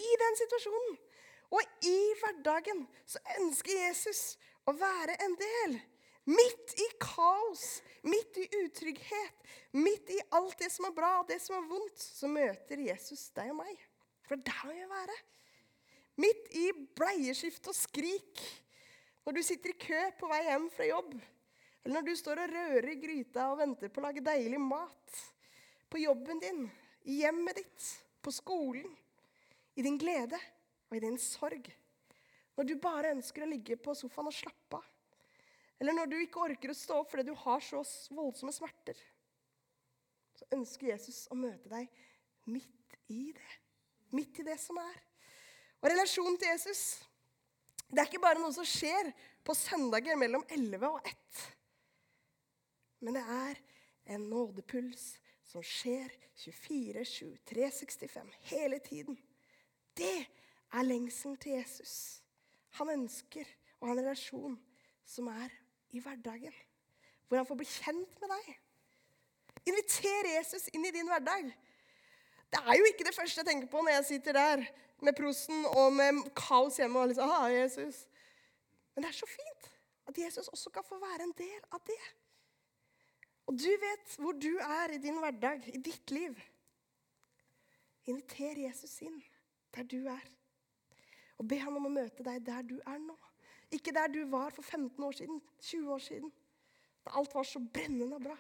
I 0.02 0.12
den 0.24 0.40
situasjonen. 0.42 0.98
Og 1.52 1.88
i 1.88 1.98
hverdagen 2.22 2.86
så 3.06 3.20
ønsker 3.38 3.76
Jesus 3.88 4.36
å 4.70 4.74
være 4.78 5.18
en 5.26 5.36
del. 5.40 5.80
Midt 6.32 6.76
i 6.80 6.88
kaos, 7.02 7.82
midt 8.06 8.38
i 8.40 8.46
utrygghet, 8.62 9.48
midt 9.74 10.12
i 10.14 10.20
alt 10.38 10.60
det 10.62 10.70
som 10.72 10.86
er 10.88 10.96
bra 10.96 11.16
og 11.20 11.28
det 11.32 11.40
som 11.44 11.58
er 11.58 11.68
vondt, 11.68 11.98
så 11.98 12.30
møter 12.30 12.84
Jesus 12.86 13.28
deg 13.36 13.52
og 13.52 13.58
meg. 13.64 13.74
For 14.28 14.38
er 14.38 14.46
der 14.48 14.62
må 14.70 14.76
jeg 14.78 14.92
være. 14.92 15.18
Midt 16.22 16.54
i 16.56 16.68
bleieskift 16.98 17.68
og 17.72 17.76
skrik, 17.76 18.44
når 19.26 19.38
du 19.38 19.42
sitter 19.46 19.74
i 19.74 19.80
kø 19.82 20.02
på 20.20 20.30
vei 20.30 20.44
hjem 20.46 20.70
fra 20.72 20.88
jobb, 20.88 21.16
eller 21.82 21.98
når 21.98 22.08
du 22.08 22.16
står 22.20 22.44
og 22.44 22.54
rører 22.54 22.90
i 22.94 23.00
gryta 23.02 23.50
og 23.50 23.60
venter 23.64 23.90
på 23.90 24.02
å 24.02 24.06
lage 24.06 24.24
deilig 24.24 24.62
mat, 24.62 25.22
på 25.92 26.00
jobben 26.00 26.40
din, 26.40 26.64
i 27.10 27.24
hjemmet 27.24 27.58
ditt, 27.58 27.88
på 28.22 28.32
skolen, 28.34 28.88
i 29.74 29.82
din 29.82 29.98
glede 29.98 30.38
og 30.92 30.98
i 30.98 31.04
din 31.04 31.18
sorg. 31.20 31.70
Når 32.58 32.68
du 32.68 32.76
bare 32.84 33.14
ønsker 33.16 33.46
å 33.46 33.50
ligge 33.50 33.78
på 33.80 33.96
sofaen 33.96 34.28
og 34.30 34.36
slappe 34.36 34.78
av. 34.78 34.88
Eller 35.82 35.96
når 35.98 36.12
du 36.12 36.18
ikke 36.20 36.44
orker 36.44 36.74
å 36.74 36.78
stå 36.78 37.00
opp 37.02 37.10
fordi 37.10 37.32
du 37.32 37.38
har 37.42 37.64
så 37.66 37.80
voldsomme 38.14 38.54
smerter. 38.54 38.98
Så 40.38 40.46
ønsker 40.54 40.92
Jesus 40.92 41.24
å 41.32 41.38
møte 41.40 41.72
deg 41.72 41.88
midt 42.52 43.00
i 43.10 43.32
det. 43.34 43.54
Midt 44.14 44.44
i 44.44 44.46
det 44.46 44.60
som 44.62 44.78
er. 44.84 45.00
Og 45.82 45.90
relasjonen 45.90 46.38
til 46.38 46.52
Jesus 46.52 46.84
det 47.92 48.00
er 48.00 48.08
ikke 48.08 48.24
bare 48.24 48.40
noe 48.40 48.54
som 48.56 48.68
skjer 48.68 49.10
på 49.44 49.56
søndager 49.58 50.16
mellom 50.20 50.46
11 50.48 50.86
og 50.88 51.08
1. 51.10 51.42
Men 53.04 53.18
det 53.18 53.24
er 53.36 53.58
en 54.16 54.30
nådepuls 54.32 55.08
som 55.44 55.66
skjer 55.66 56.14
24, 56.40 57.04
7, 57.06 57.26
365 57.52 58.30
hele 58.54 58.80
tiden. 58.86 59.18
Det 59.98 60.14
er 60.72 60.88
lengselen 60.88 61.38
til 61.42 61.58
Jesus. 61.60 61.94
Han 62.80 62.94
ønsker 62.94 63.48
å 63.80 63.88
ha 63.88 63.96
en 63.96 64.02
relasjon 64.04 64.58
som 65.08 65.28
er 65.32 65.52
i 65.92 66.00
hverdagen, 66.00 66.54
hvor 67.28 67.42
han 67.42 67.48
får 67.48 67.60
bli 67.60 67.68
kjent 67.68 68.22
med 68.22 68.32
deg. 68.32 68.54
Inviter 69.72 70.30
Jesus 70.38 70.70
inn 70.74 70.86
i 70.88 70.94
din 70.96 71.10
hverdag. 71.12 71.52
Det 72.52 72.62
er 72.62 72.80
jo 72.80 72.88
ikke 72.90 73.06
det 73.08 73.16
første 73.16 73.42
jeg 73.42 73.48
tenker 73.48 73.70
på 73.72 73.84
når 73.84 74.00
jeg 74.00 74.08
sitter 74.08 74.38
der 74.38 74.64
med 75.02 75.18
prosten 75.18 75.66
og 75.72 75.94
med 75.96 76.24
kaos 76.38 76.80
hjemme. 76.80 77.00
og 77.00 77.12
liksom, 77.12 77.30
ah, 77.30 77.48
Jesus. 77.52 78.06
Men 78.94 79.04
det 79.04 79.12
er 79.12 79.20
så 79.22 79.30
fint 79.30 79.70
at 80.08 80.18
Jesus 80.18 80.48
også 80.48 80.70
kan 80.70 80.84
få 80.88 81.00
være 81.00 81.28
en 81.28 81.36
del 81.38 81.62
av 81.72 81.80
det. 81.88 82.02
Og 83.48 83.58
du 83.60 83.70
vet 83.70 84.18
hvor 84.20 84.36
du 84.38 84.52
er 84.58 84.96
i 84.96 85.02
din 85.02 85.20
hverdag, 85.20 85.64
i 85.74 85.80
ditt 85.80 86.12
liv. 86.12 86.36
Inviter 88.06 88.60
Jesus 88.68 89.02
inn 89.02 89.22
der 89.76 89.84
du 89.84 90.08
er. 90.08 90.41
Og 91.42 91.48
be 91.50 91.58
ham 91.58 91.80
om 91.80 91.90
å 91.90 91.94
møte 91.94 92.24
deg 92.26 92.44
der 92.46 92.62
du 92.70 92.78
er 92.86 93.00
nå. 93.02 93.16
Ikke 93.74 93.94
der 93.96 94.12
du 94.12 94.20
var 94.30 94.54
for 94.54 94.62
15 94.62 95.04
år 95.08 95.16
siden, 95.18 95.42
20 95.64 95.94
år 95.96 96.04
siden. 96.06 96.32
Da 97.02 97.16
alt 97.18 97.34
var 97.34 97.48
så 97.50 97.62
brennende 97.74 98.20
bra. 98.22 98.36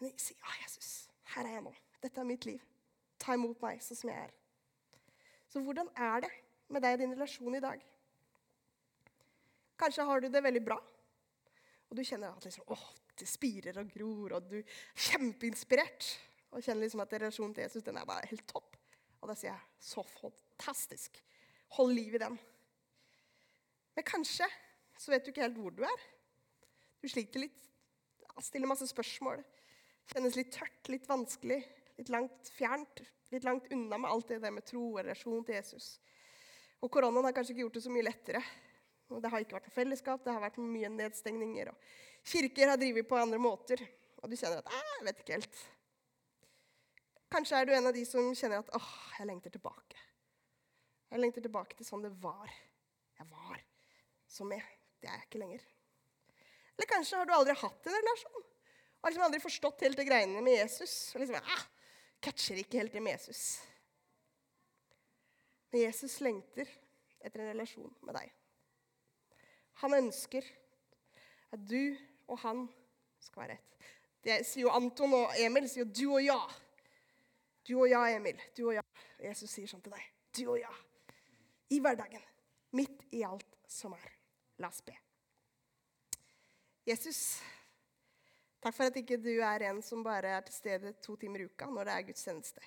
Men 0.00 0.12
si 0.20 0.34
ja, 0.34 0.52
Jesus, 0.60 0.90
her 1.32 1.46
er 1.46 1.56
jeg 1.56 1.64
nå. 1.64 1.72
Dette 2.02 2.20
er 2.20 2.28
mitt 2.28 2.44
liv. 2.44 2.60
Ta 3.22 3.36
imot 3.38 3.62
meg 3.64 3.80
sånn 3.80 4.00
som 4.02 4.12
jeg 4.12 4.26
er. 4.26 4.34
Så 5.48 5.62
hvordan 5.64 5.88
er 5.96 6.26
det 6.26 6.32
med 6.72 6.84
deg 6.84 6.98
og 6.98 7.04
din 7.04 7.16
relasjon 7.16 7.56
i 7.56 7.64
dag? 7.64 7.80
Kanskje 9.80 10.04
har 10.06 10.20
du 10.20 10.28
det 10.28 10.44
veldig 10.44 10.62
bra, 10.64 10.76
og 11.88 11.96
du 11.96 12.04
kjenner 12.06 12.36
at 12.36 12.44
liksom, 12.46 12.68
åh, 12.72 12.84
det 13.18 13.26
spirer 13.28 13.80
og 13.80 13.90
gror, 13.92 14.36
og 14.36 14.46
du 14.50 14.58
er 14.60 14.78
kjempeinspirert. 15.08 16.12
Og 16.52 16.64
kjenner 16.64 16.84
liksom 16.84 17.02
at 17.04 17.12
relasjonen 17.16 17.56
til 17.56 17.66
Jesus 17.66 17.84
den 17.84 17.98
er 18.00 18.08
bare 18.08 18.28
helt 18.28 18.44
topp. 18.48 18.76
Og 19.22 19.30
da 19.30 19.36
sier 19.38 19.54
jeg 19.54 19.86
så 19.92 20.04
fantastisk. 20.04 21.20
Hold 21.78 21.94
liv 21.96 22.14
i 22.16 22.20
den. 22.22 22.36
Men 23.96 24.06
kanskje 24.08 24.48
så 24.98 25.12
vet 25.12 25.24
du 25.24 25.32
ikke 25.32 25.44
helt 25.44 25.58
hvor 25.58 25.74
du 25.74 25.82
er. 25.86 26.04
Du 27.02 27.08
sliter 27.10 27.42
litt, 27.42 27.68
stiller 28.40 28.70
masse 28.70 28.86
spørsmål. 28.90 29.42
Kjennes 30.12 30.36
litt 30.38 30.52
tørt, 30.54 30.88
litt 30.92 31.08
vanskelig, 31.08 31.58
litt 31.98 32.12
langt 32.12 32.52
fjernt. 32.54 33.02
Litt 33.32 33.46
langt 33.48 33.70
unna 33.72 33.96
med 33.96 34.10
alt 34.12 34.28
det 34.28 34.42
der 34.42 34.52
med 34.52 34.66
tro 34.68 34.82
og 34.90 34.98
relasjon 35.00 35.44
til 35.48 35.56
Jesus. 35.56 35.94
Og 36.84 36.90
koronaen 36.92 37.24
har 37.24 37.32
kanskje 37.32 37.54
ikke 37.54 37.64
gjort 37.64 37.78
det 37.78 37.84
så 37.86 37.92
mye 37.94 38.04
lettere. 38.04 38.42
Og 39.12 39.22
det 39.24 39.30
har 39.32 39.44
ikke 39.44 39.56
vært 39.56 39.68
noe 39.70 39.76
fellesskap, 39.76 40.22
det 40.24 40.34
har 40.34 40.42
vært 40.42 40.58
mye 40.60 40.90
nedstengninger. 40.92 41.70
Og 41.72 42.28
kirker 42.28 42.72
har 42.72 42.80
drevet 42.80 43.08
på 43.08 43.16
andre 43.16 43.40
måter. 43.40 43.80
Og 44.20 44.28
du 44.28 44.36
kjenner 44.36 44.60
at 44.60 44.72
jeg 44.76 45.06
vet 45.08 45.22
ikke 45.22 45.38
helt. 45.38 45.62
Kanskje 47.32 47.58
er 47.58 47.68
du 47.68 47.72
en 47.72 47.88
av 47.88 47.96
de 47.96 48.04
som 48.04 48.28
kjenner 48.36 48.60
at 48.60 48.72
åh, 48.76 48.90
jeg 49.16 49.28
lengter 49.30 49.54
tilbake. 49.54 49.96
Jeg 51.12 51.20
lengter 51.20 51.44
tilbake 51.44 51.76
til 51.76 51.84
sånn 51.84 52.06
det 52.06 52.10
var. 52.22 52.48
Jeg 53.18 53.28
var 53.28 53.60
som 54.32 54.52
jeg. 54.54 54.64
Det 54.96 55.10
er 55.10 55.18
jeg 55.18 55.26
ikke 55.26 55.40
lenger. 55.42 55.64
Eller 56.72 56.88
kanskje 56.88 57.18
har 57.20 57.26
du 57.28 57.34
aldri 57.36 57.56
hatt 57.60 57.88
en 57.88 57.96
relasjon. 57.98 58.44
Har 59.02 59.12
liksom 59.12 59.24
aldri 59.26 59.40
forstått 59.42 59.82
helt 59.84 59.98
de 60.00 60.06
greiene 60.08 60.40
med 60.40 60.56
Jesus. 60.56 60.94
Og 61.12 61.20
liksom, 61.20 61.36
ah, 61.36 61.66
catcher 62.24 62.60
ikke 62.62 62.80
helt 62.80 62.96
det 62.96 63.02
med 63.04 63.18
Jesus. 63.18 63.42
Men 65.68 65.84
Jesus 65.84 66.14
lengter 66.24 66.70
etter 67.20 67.42
en 67.42 67.50
relasjon 67.50 67.92
med 68.06 68.16
deg. 68.16 68.30
Han 69.82 69.96
ønsker 69.98 70.48
at 71.52 71.66
du 71.68 71.92
og 72.30 72.40
han 72.46 72.62
skal 73.20 73.44
være 73.44 73.58
ett. 73.58 73.90
Det 74.24 74.38
sier 74.48 74.64
jo 74.64 74.72
Anton 74.72 75.12
og 75.18 75.36
Emil 75.42 75.68
sier 75.68 75.84
jo 75.84 75.90
du 75.92 76.06
og 76.14 76.24
ja. 76.24 76.38
Du 77.68 77.74
og 77.82 77.90
ja, 77.90 78.06
Emil. 78.14 78.40
Du 78.56 78.64
og 78.70 78.78
ja. 78.78 78.86
Jesus 79.20 79.52
sier 79.52 79.68
sånn 79.68 79.84
til 79.84 79.92
deg. 79.92 80.08
Du 80.32 80.46
og 80.46 80.56
ja 80.62 80.72
i 81.72 81.80
hverdagen, 81.80 82.22
midt 82.76 83.06
i 83.16 83.22
alt 83.24 83.48
som 83.68 83.94
er. 83.96 84.12
La 84.60 84.68
oss 84.68 84.82
be. 84.84 84.94
Jesus, 86.86 87.40
takk 88.62 88.74
for 88.76 88.90
at 88.90 88.98
ikke 88.98 89.20
du 89.22 89.32
er 89.38 89.68
en 89.68 89.80
som 89.86 90.02
bare 90.04 90.36
er 90.36 90.46
til 90.46 90.56
stede 90.56 90.94
to 91.04 91.16
timer 91.16 91.44
i 91.44 91.50
uka 91.50 91.70
når 91.70 91.88
det 91.88 91.94
er 91.94 92.08
gudstjeneste. 92.10 92.64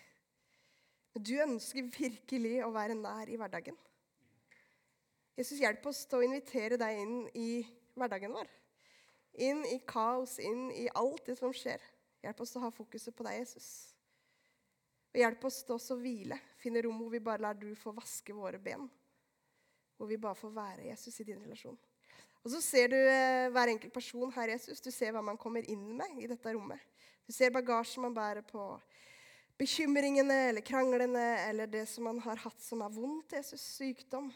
Men 1.16 1.24
du 1.24 1.34
ønsker 1.46 1.90
virkelig 1.96 2.58
å 2.66 2.72
være 2.76 2.98
nær 3.00 3.32
i 3.32 3.38
hverdagen. 3.40 3.78
Jesus, 5.36 5.60
hjelp 5.60 5.84
oss 5.92 6.06
til 6.08 6.22
å 6.22 6.28
invitere 6.28 6.80
deg 6.80 7.02
inn 7.02 7.18
i 7.36 7.50
hverdagen 7.96 8.36
vår. 8.36 8.48
Inn 9.44 9.66
i 9.68 9.82
kaos, 9.88 10.38
inn 10.40 10.70
i 10.72 10.88
alt 10.96 11.26
det 11.28 11.36
som 11.40 11.52
skjer. 11.56 11.84
Hjelp 12.24 12.40
oss 12.44 12.56
til 12.56 12.62
å 12.62 12.66
ha 12.70 12.72
fokuset 12.76 13.16
på 13.16 13.28
deg, 13.28 13.42
Jesus. 13.42 13.68
Og 15.16 15.22
hjelp 15.22 15.46
oss 15.48 15.62
til 15.64 15.78
å 15.80 15.96
hvile, 15.96 16.36
finne 16.60 16.82
rom 16.84 16.98
hvor 17.00 17.14
vi 17.14 17.22
bare 17.24 17.46
lar 17.46 17.56
du 17.56 17.70
få 17.80 17.94
vaske 17.96 18.34
våre 18.36 18.60
ben. 18.60 18.82
Hvor 19.96 20.10
vi 20.10 20.18
bare 20.20 20.36
får 20.36 20.52
være 20.52 20.90
Jesus 20.90 21.22
i 21.24 21.26
din 21.30 21.40
relasjon. 21.40 21.78
Og 22.44 22.52
så 22.52 22.60
ser 22.60 22.92
du 22.92 22.98
eh, 23.00 23.48
hver 23.56 23.72
enkelt 23.72 23.96
person 23.96 24.34
her, 24.36 24.52
Jesus. 24.52 24.84
Du 24.84 24.92
ser 24.92 25.16
hva 25.16 25.22
man 25.24 25.40
kommer 25.40 25.64
inn 25.72 25.86
med 25.96 26.20
i 26.20 26.28
dette 26.28 26.52
rommet. 26.52 26.84
Du 27.24 27.32
ser 27.32 27.54
bagasjen 27.56 28.04
man 28.04 28.18
bærer 28.18 28.44
på. 28.44 28.66
Bekymringene 29.56 30.42
eller 30.50 30.68
kranglene 30.68 31.24
eller 31.46 31.72
det 31.72 31.86
som 31.88 32.10
man 32.10 32.20
har 32.28 32.44
hatt 32.44 32.60
som 32.60 32.84
er 32.84 32.92
vondt. 32.92 33.38
Jesus, 33.40 33.64
sykdom. 33.80 34.28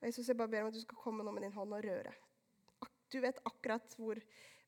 Og 0.00 0.08
Jesus, 0.08 0.32
jeg 0.32 0.40
bare 0.40 0.48
ber 0.48 0.64
om 0.64 0.72
at 0.72 0.80
du 0.80 0.80
skal 0.80 1.04
komme 1.04 1.28
nå 1.28 1.36
med 1.36 1.44
din 1.44 1.54
hånd 1.60 1.76
og 1.76 1.84
røre. 1.84 2.16
Du 3.12 3.20
vet 3.20 3.44
akkurat 3.44 4.00
hvor 4.00 4.16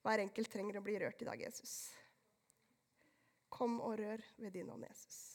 hver 0.05 0.27
enkelt 0.29 0.53
trenger 0.53 0.77
å 0.77 0.85
bli 0.85 1.01
rørt 1.01 1.25
i 1.25 1.31
dag, 1.33 1.41
Jesus. 1.49 1.87
Kom 3.53 3.81
og 3.81 3.99
rør 3.99 4.25
ved 4.38 4.51
din 4.51 4.71
ånd, 4.71 4.85
Jesus. 4.91 5.32